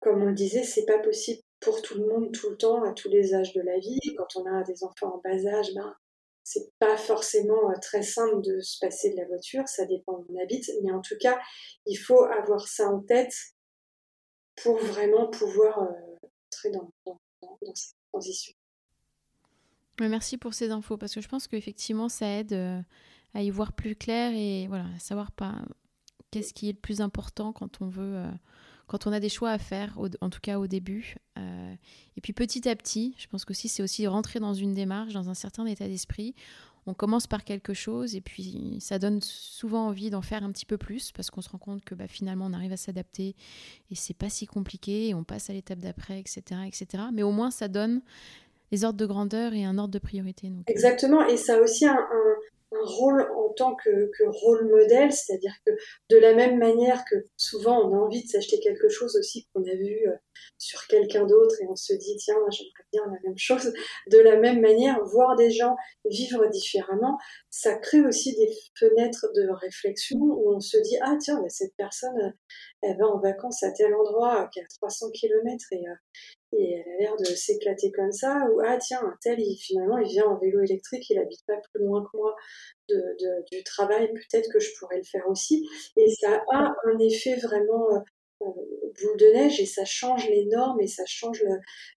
[0.00, 2.92] Comme on le disait, c'est pas possible pour tout le monde tout le temps, à
[2.92, 3.98] tous les âges de la vie.
[4.16, 5.94] Quand on a des enfants en bas âge, ben,
[6.46, 10.26] c'est pas forcément euh, très simple de se passer de la voiture, ça dépend où
[10.28, 11.40] on habite, mais en tout cas,
[11.86, 13.34] il faut avoir ça en tête
[14.62, 16.92] pour vraiment pouvoir euh, entrer dans,
[17.74, 18.54] cette transition.
[20.00, 22.80] Merci pour ces infos parce que je pense qu'effectivement ça aide euh,
[23.34, 25.54] à y voir plus clair et à savoir pas
[26.30, 28.26] qu'est-ce qui est le plus important quand on veut
[28.86, 31.16] quand on a des choix à faire, en tout cas au début.
[31.38, 31.74] Euh,
[32.16, 35.28] et puis petit à petit, je pense que c'est aussi rentrer dans une démarche, dans
[35.28, 36.34] un certain état d'esprit.
[36.88, 40.66] On commence par quelque chose et puis ça donne souvent envie d'en faire un petit
[40.66, 43.34] peu plus parce qu'on se rend compte que bah, finalement on arrive à s'adapter
[43.90, 47.04] et c'est pas si compliqué on passe à l'étape d'après, etc., etc.
[47.12, 48.02] Mais au moins ça donne
[48.72, 50.48] les ordres de grandeur et un ordre de priorité.
[50.48, 50.62] Euh.
[50.66, 52.06] Exactement, et ça a aussi un,
[52.72, 55.72] un rôle en tant que, rôle modèle, c'est-à-dire que
[56.10, 59.62] de la même manière que souvent on a envie de s'acheter quelque chose aussi qu'on
[59.62, 60.16] a vu euh,
[60.58, 63.72] sur quelqu'un d'autre et on se dit tiens j'aimerais bien la même chose,
[64.10, 67.18] de la même manière voir des gens vivre différemment,
[67.50, 72.34] ça crée aussi des fenêtres de réflexion où on se dit ah tiens cette personne
[72.82, 75.94] elle va en vacances à tel endroit qui est à 300 km et, euh,
[76.52, 79.98] et elle a l'air de s'éclater comme ça, ou ah tiens, un tel, il, finalement,
[79.98, 82.34] il vient en vélo électrique, il habite pas plus loin que moi
[82.88, 85.68] du travail, peut-être que je pourrais le faire aussi.
[85.96, 87.98] Et ça a un effet vraiment euh,
[88.42, 91.42] euh, boule de neige et ça change les normes et ça change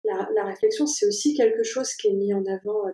[0.04, 0.86] la, réflexion.
[0.86, 2.92] C'est aussi quelque chose qui est mis en avant euh,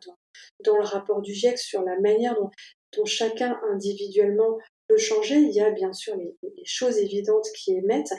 [0.64, 2.50] dans, le rapport du GIEC sur la manière dont,
[2.96, 5.36] dont chacun individuellement peut changer.
[5.36, 8.14] Il y a bien sûr les, les choses évidentes qui émettent,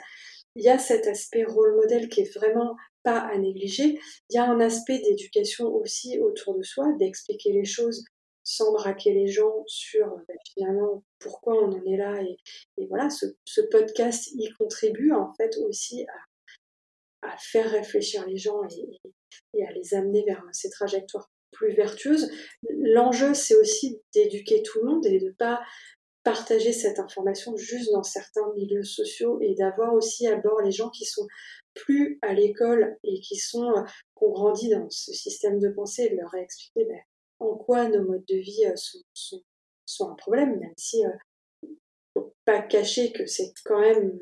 [0.56, 2.76] il y a cet aspect rôle modèle qui est vraiment
[3.14, 3.98] à négliger.
[4.30, 8.04] Il y a un aspect d'éducation aussi autour de soi, d'expliquer les choses
[8.46, 12.22] sans braquer les gens sur bah, finalement pourquoi on en est là.
[12.78, 16.06] Et, voilà, ce, podcast y contribue en fait aussi
[17.22, 18.60] à, faire réfléchir les gens
[19.54, 22.30] et, à les amener vers ces trajectoires plus vertueuses.
[22.70, 25.60] L'enjeu, c'est aussi d'éduquer tout le monde et de ne pas
[26.22, 30.90] partager cette information juste dans certains milieux sociaux et d'avoir aussi à bord les gens
[30.90, 31.26] qui sont
[31.76, 33.82] plus à l'école et qui sont euh,
[34.16, 37.00] qui ont grandi dans ce système de pensée de leur expliquer ben,
[37.38, 38.74] en quoi nos modes de vie euh,
[39.14, 39.42] sont,
[39.84, 41.68] sont, un problème, même si euh,
[42.14, 44.18] faut pas cacher que c'est quand même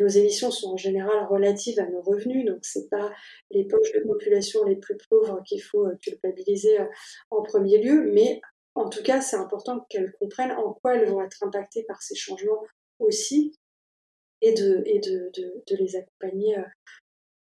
[0.00, 3.12] nos émissions sont en général relatives à nos revenus, donc c'est pas
[3.52, 6.76] les poches de population les plus pauvres qu'il faut culpabiliser
[7.30, 8.40] en premier lieu, mais
[8.74, 12.14] en tout cas, c'est important qu'elles comprennent en quoi elles vont être impactées par ces
[12.14, 12.62] changements
[12.98, 13.52] aussi,
[14.42, 16.64] et de, et de, de, les accompagner euh,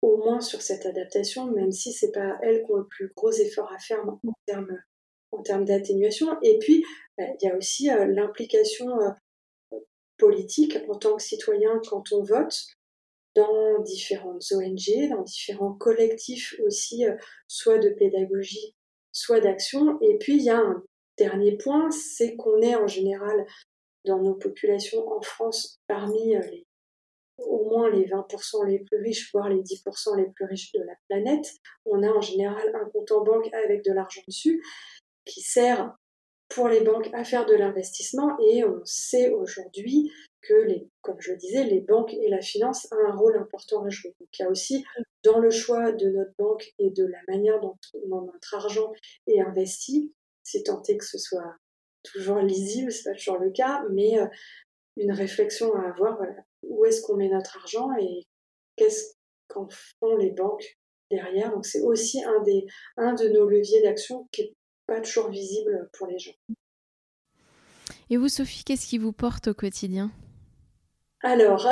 [0.02, 3.32] au moins sur cette adaptation, même si c'est pas elles qui ont le plus gros
[3.32, 4.78] effort à faire en termes,
[5.32, 6.38] en termes d'atténuation.
[6.42, 6.84] Et puis,
[7.18, 9.80] bah, il y a aussi euh, l'implication euh,
[10.18, 12.66] politique en tant que citoyen quand on vote
[13.36, 17.06] dans différentes ONG, dans différents collectifs aussi,
[17.48, 18.76] soit de pédagogie,
[19.12, 19.98] soit d'action.
[20.02, 20.84] Et puis, il y a un
[21.18, 23.48] dernier point, c'est qu'on est en général
[24.06, 26.68] dans nos populations en France parmi les
[27.48, 30.94] au moins les 20% les plus riches, voire les 10% les plus riches de la
[31.10, 31.54] planète.
[31.86, 34.64] On a en général un compte en banque avec de l'argent dessus
[35.26, 35.96] qui sert
[36.50, 41.32] pour les banques à faire de l'investissement et on sait aujourd'hui que, les, comme je
[41.32, 44.14] le disais, les banques et la finance ont un rôle important à jouer.
[44.20, 44.84] Donc il y a aussi
[45.24, 47.78] dans le choix de notre banque et de la manière dont
[48.10, 48.92] notre argent
[49.28, 50.14] est investi,
[50.44, 51.56] c'est tenté que ce soit
[52.04, 54.28] toujours lisible, c'est pas toujours le cas, mais euh,
[54.98, 56.18] une réflexion à avoir.
[56.18, 58.26] Voilà où est-ce qu'on met notre argent et
[58.76, 59.16] qu'est-ce
[59.48, 59.68] qu'en
[60.00, 60.78] font les banques
[61.12, 61.52] derrière?
[61.52, 62.66] Donc c'est aussi un, des,
[62.98, 64.54] un de nos leviers d'action qui n'est
[64.88, 66.34] pas toujours visible pour les gens.
[68.10, 70.12] Et vous, Sophie, qu'est-ce qui vous porte au quotidien?
[71.22, 71.68] Alors,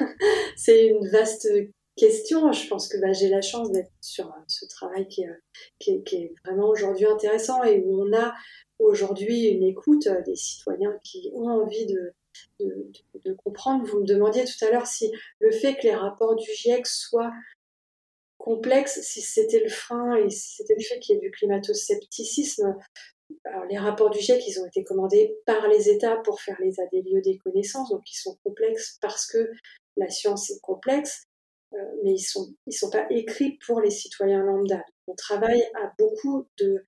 [0.56, 1.48] c'est une vaste
[1.98, 2.52] question.
[2.52, 6.34] Je pense que bah, j'ai la chance d'être sur ce travail qui est, qui est
[6.44, 8.34] vraiment aujourd'hui intéressant et où on a
[8.78, 12.14] aujourd'hui une écoute des citoyens qui ont envie de,
[12.60, 13.84] de, comprendre.
[13.86, 17.32] Vous me demandiez tout à l'heure si le fait que les rapports du GIEC soient
[18.38, 22.76] complexes, si c'était le frein et si c'était le fait qu'il y ait du climato-scepticisme.
[23.44, 26.72] Alors, les rapports du GIEC, ils ont été commandés par les États pour faire les
[26.92, 29.50] des lieux des connaissances, donc ils sont complexes parce que
[29.96, 31.27] la science est complexe, euh,
[32.02, 34.82] mais ils sont, ils sont pas écrits pour les citoyens lambda.
[35.06, 36.86] On travaille à beaucoup de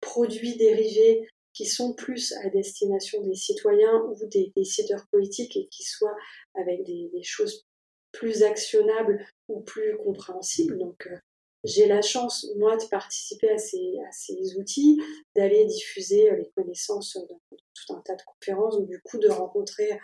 [0.00, 5.82] produits dérivés qui sont plus à destination des citoyens ou des décideurs politiques et qui
[5.82, 6.16] soient
[6.54, 7.66] avec des, choses
[8.10, 10.78] plus actionnables ou plus compréhensibles.
[10.78, 11.16] Donc, euh,
[11.64, 15.00] j'ai la chance, moi, de participer à ces, à ces outils,
[15.36, 19.98] d'aller diffuser les connaissances dans tout un tas de conférences, du coup de rencontrer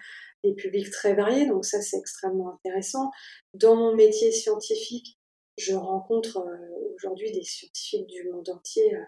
[0.45, 1.47] des publics très variés.
[1.47, 3.11] Donc ça, c'est extrêmement intéressant.
[3.55, 5.19] Dans mon métier scientifique,
[5.59, 9.03] je rencontre euh, aujourd'hui des scientifiques du monde entier, euh,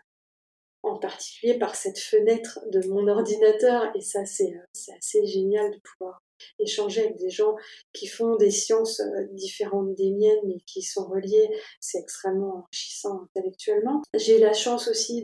[0.83, 3.91] en particulier par cette fenêtre de mon ordinateur.
[3.95, 6.23] Et ça, c'est euh, assez génial de pouvoir
[6.59, 7.55] échanger avec des gens
[7.93, 9.03] qui font des sciences
[9.33, 11.51] différentes des miennes mais qui sont reliées.
[11.81, 14.01] C'est extrêmement enrichissant intellectuellement.
[14.15, 15.23] J'ai la chance aussi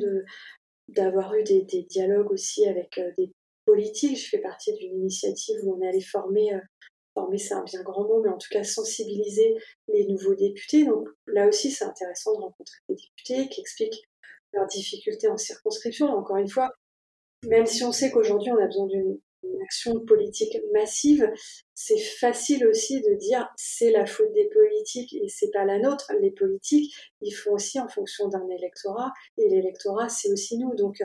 [0.88, 3.32] d'avoir eu des, des, dialogues aussi avec des
[3.85, 6.59] Je fais partie d'une initiative où on est allé former
[7.16, 9.57] former c'est un bien grand mot, mais en tout cas sensibiliser
[9.89, 10.85] les nouveaux députés.
[10.85, 14.09] Donc là aussi, c'est intéressant de rencontrer des députés qui expliquent
[14.53, 16.07] leurs difficultés en circonscription.
[16.09, 16.70] Encore une fois,
[17.45, 19.18] même si on sait qu'aujourd'hui on a besoin d'une
[19.62, 21.30] action politique massive,
[21.74, 26.12] c'est facile aussi de dire c'est la faute des politiques et c'est pas la nôtre.
[26.20, 30.74] Les politiques, ils font aussi en fonction d'un électorat et l'électorat, c'est aussi nous.
[30.74, 31.03] Donc,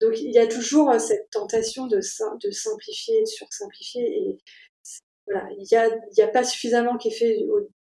[0.00, 4.38] donc il y a toujours cette tentation de, simplifier, de sursimplifier et
[5.26, 7.38] voilà, il n'y a, a pas suffisamment qui est fait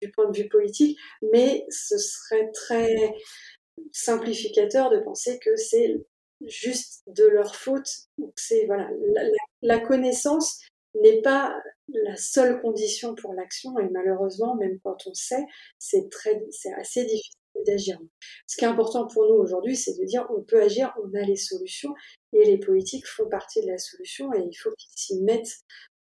[0.00, 0.98] du, point de vue politique,
[1.32, 3.14] mais ce serait très
[3.92, 5.96] simplificateur de penser que c'est
[6.43, 7.89] juste de leur faute.
[8.37, 8.89] C'est voilà,
[9.62, 10.61] la, connaissance
[11.03, 11.55] n'est pas
[11.89, 15.45] la seule condition pour l'action et malheureusement, même quand on sait,
[15.78, 17.99] c'est très, c'est assez difficile d'agir.
[18.47, 21.22] Ce qui est important pour nous aujourd'hui, c'est de dire on peut agir, on a
[21.22, 21.95] les solutions
[22.32, 25.61] et les politiques font partie de la solution et il faut qu'ils s'y mettent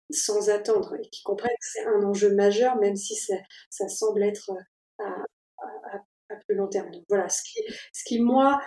[0.10, 3.36] sans attendre et qui comprennent que c'est un enjeu majeur, même si ça,
[3.70, 4.52] ça semble être
[5.00, 5.98] euh, à,
[6.30, 6.92] à, plus long terme.
[6.92, 7.60] Donc voilà, ce qui,
[7.94, 8.60] ce qui moi,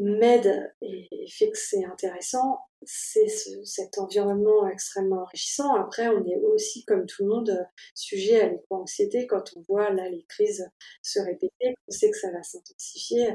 [0.00, 3.28] m'aide et, fait que c'est intéressant, c'est
[3.64, 5.74] cet environnement extrêmement enrichissant.
[5.74, 10.08] Après, on est aussi, comme tout le monde, sujet à l'éco-anxiété quand on voit là
[10.08, 10.68] les crises
[11.02, 13.28] se répéter, on sait que ça va s'intensifier.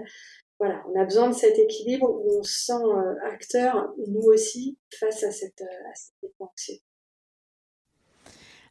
[0.60, 4.78] Voilà, on a besoin de cet équilibre où on se sent euh, acteur, nous aussi,
[5.00, 6.84] face à cette, à cette éco-anxiété.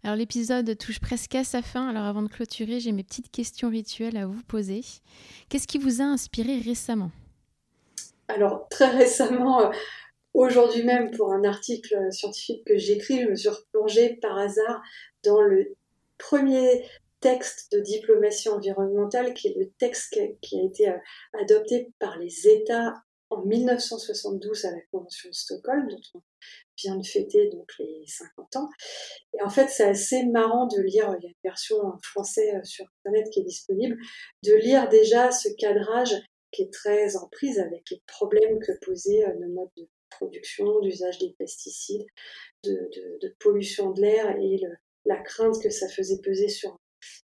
[0.02, 3.70] Alors l'épisode touche presque à sa fin, alors avant de clôturer, j'ai mes petites questions
[3.70, 4.82] rituelles à vous poser.
[5.48, 7.10] Qu'est-ce qui vous a inspiré récemment?
[8.28, 9.70] Alors très récemment, euh,
[10.34, 14.82] aujourd'hui même pour un article scientifique que j'écris, je me suis replongée par hasard
[15.24, 15.76] dans le
[16.18, 16.84] premier
[17.20, 20.98] texte de diplomatie environnementale, qui est le texte qui a été euh,
[21.40, 22.94] adopté par les États
[23.30, 26.22] en 1972 à la Convention de Stockholm, dont on
[26.76, 28.68] vient de fêter donc les 50 ans.
[29.34, 32.54] Et en fait, c'est assez marrant de lire, il y a une version en français
[32.54, 33.96] euh, sur Internet qui est disponible,
[34.44, 36.14] de lire déjà ce cadrage
[36.52, 40.80] qui est très en prise avec les problèmes que posait euh, nos modes de production,
[40.80, 42.06] d'usage des pesticides,
[42.64, 44.60] de, pollution de l'air et
[45.04, 46.78] la crainte que ça faisait peser sur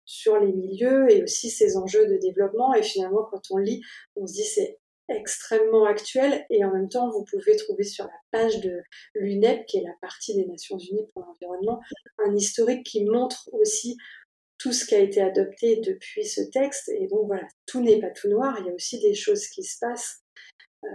[0.05, 2.73] sur les milieux et aussi ces enjeux de développement.
[2.73, 3.81] Et finalement, quand on lit,
[4.15, 8.19] on se dit c'est extrêmement actuel et en même temps vous pouvez trouver sur la
[8.31, 8.81] page de
[9.13, 11.81] l'UNEP qui est la partie des Nations Unies pour l'environnement
[12.17, 13.97] un historique qui montre aussi
[14.61, 16.89] tout ce qui a été adopté depuis ce texte.
[16.89, 18.57] Et donc voilà tout n'est pas tout noir.
[18.59, 20.21] Il y a aussi des choses qui se passent
[20.83, 20.87] euh,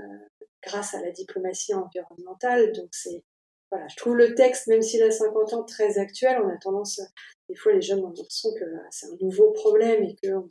[0.62, 2.72] grâce à la diplomatie environnementale.
[2.72, 3.22] Donc c'est
[3.72, 6.38] voilà je trouve le texte même s'il a 50 ans très actuel.
[6.44, 7.00] On a tendance
[7.48, 10.48] des fois les jeunes ont l'impression que c'est un nouveau problème et que on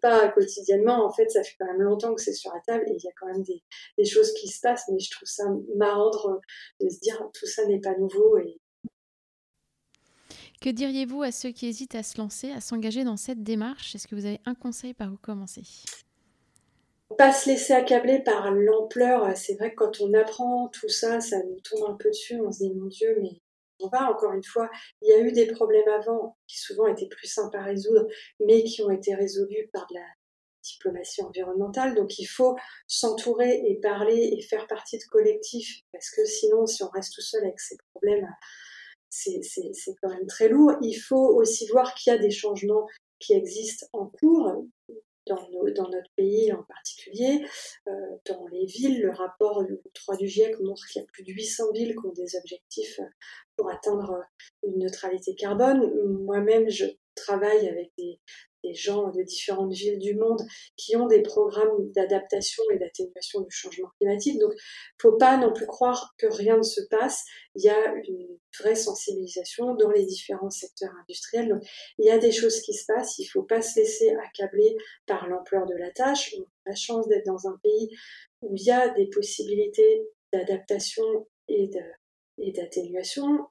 [0.00, 2.94] pas quotidiennement, en fait, ça fait quand même longtemps que c'est sur la table et
[2.94, 5.44] il y a quand même des, choses qui se passent, mais je trouve ça
[5.76, 6.10] marrant
[6.80, 8.38] de, se dire tout ça n'est pas nouveau.
[8.38, 8.58] Et...
[10.60, 13.94] Que diriez-vous à ceux qui hésitent à se lancer, à s'engager dans cette démarche?
[13.94, 15.62] Est-ce que vous avez un conseil par où commencer?
[17.16, 19.36] Pas se laisser accabler par l'ampleur.
[19.36, 22.40] C'est vrai que quand on apprend tout ça, ça nous tombe un peu dessus.
[22.40, 23.40] On se dit, mon Dieu, mais
[23.80, 24.68] on va encore une fois,
[25.00, 28.08] il y a eu des problèmes avant qui souvent étaient plus simples à résoudre,
[28.44, 30.06] mais qui ont été résolus par de la
[30.64, 31.94] diplomatie environnementale.
[31.94, 32.56] Donc il faut
[32.88, 37.22] s'entourer et parler et faire partie de collectifs, parce que sinon, si on reste tout
[37.22, 38.28] seul avec ces problèmes,
[39.10, 39.40] c'est
[40.02, 40.72] quand même très lourd.
[40.82, 42.86] Il faut aussi voir qu'il y a des changements
[43.18, 44.64] qui existent en cours
[45.28, 47.44] dans, notre pays en particulier.
[47.86, 47.90] Euh,
[48.26, 49.64] dans les villes, le rapport
[49.94, 53.00] 3 du GIEC montre qu'il y a plus de 800 villes qui ont des objectifs
[53.56, 54.22] pour atteindre
[54.62, 55.92] une neutralité carbone.
[56.24, 58.18] Moi-même, je travaille avec des,
[58.74, 60.42] gens de différentes villes du monde
[60.76, 64.38] qui ont des programmes d'adaptation et d'atténuation du changement climatique.
[64.38, 64.52] Donc,
[65.00, 67.24] faut pas non plus croire que rien ne se passe.
[67.54, 71.48] Il y a une vraie sensibilisation dans les différents secteurs industriels.
[71.48, 71.62] Donc,
[71.98, 73.18] il y a des choses qui se passent.
[73.18, 74.76] Il faut pas se laisser accabler
[75.06, 76.34] par l'ampleur de la tâche.
[76.38, 77.90] On a la chance d'être dans un pays
[78.42, 81.70] où il y a des possibilités d'adaptation et
[82.38, 83.46] d'atténuation.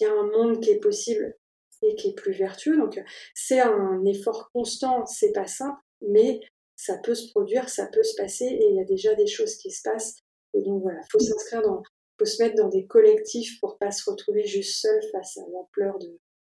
[0.00, 1.36] Il y a un monde qui est possible
[1.82, 2.76] et qui est plus vertueux.
[2.76, 3.02] Donc
[3.34, 6.40] c'est un effort constant, c'est pas simple, mais
[6.76, 9.56] ça peut se produire, ça peut se passer et il y a déjà des choses
[9.56, 10.16] qui se passent.
[10.54, 11.82] Et donc voilà, faut s'inscrire dans,
[12.22, 15.98] faut se mettre dans des collectifs pour pas se retrouver juste seul face à l'ampleur
[15.98, 16.18] de,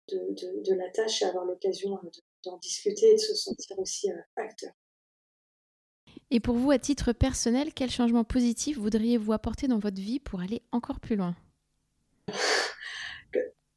[0.09, 2.09] de, de, la tâche et avoir l'occasion euh,
[2.45, 4.73] d'en discuter et de se sentir aussi euh, acteur.
[6.31, 10.41] Et pour vous, à titre personnel, quel changement positif voudriez-vous apporter dans votre vie pour
[10.41, 11.37] aller encore plus loin?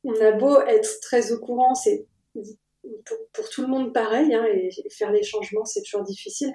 [0.03, 2.07] On a beau être très au courant, c'est
[3.33, 6.51] pour, tout le monde pareil, hein, et faire les changements, c'est toujours difficile.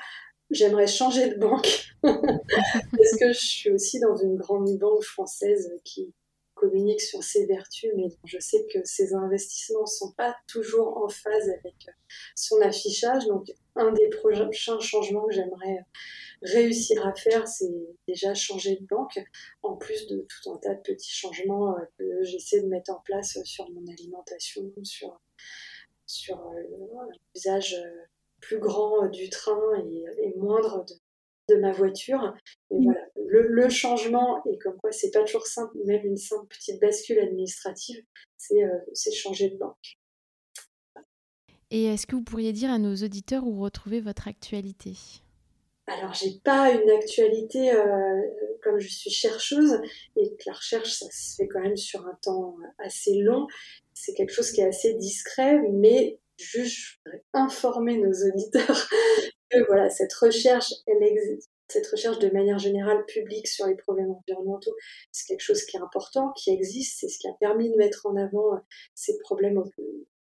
[0.51, 6.12] J'aimerais changer de banque parce que je suis aussi dans une grande banque française qui,
[6.60, 11.09] communique sur ses vertus, mais je sais que ses investissements ne sont pas toujours en
[11.09, 11.74] phase avec
[12.35, 13.27] son affichage.
[13.27, 15.86] Donc, un des prochains changements que j'aimerais
[16.43, 17.72] réussir à faire, c'est
[18.06, 19.18] déjà changer de banque,
[19.62, 23.01] en plus de tout un tas de petits changements euh, que j'essaie de mettre en
[23.01, 25.18] place sur mon alimentation, sur,
[26.05, 28.05] sur euh, l'usage euh,
[28.41, 30.95] plus grand du train et, et moindre de,
[31.51, 32.35] de ma voiture.
[32.71, 32.85] Et mm.
[32.85, 37.19] voilà, le, changement, et comme quoi c'est pas toujours simple, même une simple petite bascule
[37.19, 38.03] administrative,
[38.37, 38.79] c'est euh,
[39.12, 39.99] changer de banque.
[41.71, 44.95] Et est-ce que vous pourriez dire à nos auditeurs où retrouver votre actualité?
[45.87, 48.21] Alors, j'ai pas une actualité euh,
[48.62, 49.81] comme je suis chercheuse
[50.17, 53.47] et que la recherche, ça se fait quand même sur un temps assez long.
[53.95, 58.89] C'est quelque chose qui est assez discret, mais juste, je voudrais informer nos auditeurs
[59.69, 61.49] voilà, cette recherche, elle existe.
[61.69, 64.75] Cette recherche de manière générale publique sur les problèmes environnementaux,
[65.12, 68.07] c'est quelque chose qui est important, qui existe, c'est ce qui a permis de mettre
[68.07, 68.59] en avant euh,
[68.95, 69.62] ces problèmes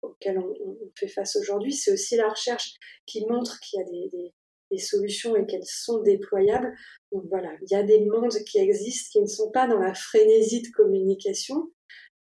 [0.04, 1.74] auxquels on, fait face aujourd'hui.
[1.74, 2.76] C'est aussi la recherche
[3.08, 4.34] qui montre qu'il y a des,
[4.70, 6.76] des solutions et qu'elles sont déployables.
[7.12, 9.96] Donc voilà, il y a des mondes qui existent, qui ne sont pas dans la
[9.96, 11.72] frénésie de communication.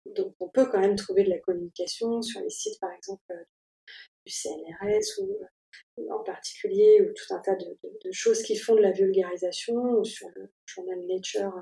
[0.06, 3.44] Donc on peut quand même trouver de la communication sur les sites, par exemple, euh,
[4.26, 8.82] du CNRS ou euh, en particulier, ou tout un tas de, choses qui font de
[8.82, 11.54] la vulgarisation, ou sur le journal Nature,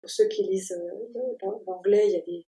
[0.00, 2.46] pour ceux qui lisent euh, l'anglais, il y a des,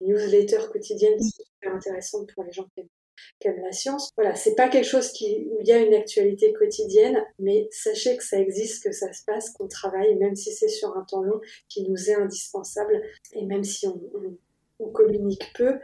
[0.00, 4.10] newsletters quotidiennes qui sont super intéressantes pour les gens qui aiment, la science.
[4.16, 8.16] Voilà, c'est pas quelque chose qui, où il y a une actualité quotidienne, mais sachez
[8.16, 11.22] que ça existe, que ça se passe, qu'on travaille, même si c'est sur un temps
[11.22, 13.02] long, qui nous est indispensable,
[13.34, 15.78] et même si on, communique peu,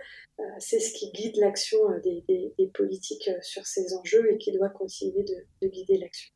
[0.59, 4.69] c'est ce qui guide l'action euh, des, politiques euh, sur ces enjeux et qui doit
[4.69, 6.33] continuer de, guider l'action.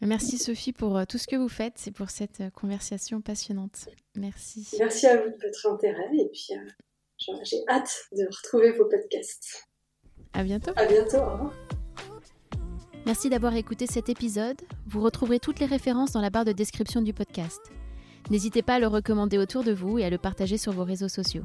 [0.00, 3.88] Merci Sophie pour tout ce que vous faites et pour cette conversation passionnante.
[4.14, 4.68] Merci.
[4.78, 6.50] Merci à vous de votre intérêt et puis
[7.42, 9.64] j'ai hâte de retrouver vos podcasts.
[10.34, 10.70] À bientôt.
[10.76, 11.16] À bientôt.
[11.16, 11.68] Au revoir.
[13.06, 14.60] Merci d'avoir écouté cet épisode.
[14.86, 17.60] Vous retrouverez toutes les références dans la barre de description du podcast.
[18.30, 21.08] N'hésitez pas à le recommander autour de vous et à le partager sur vos réseaux
[21.08, 21.44] sociaux.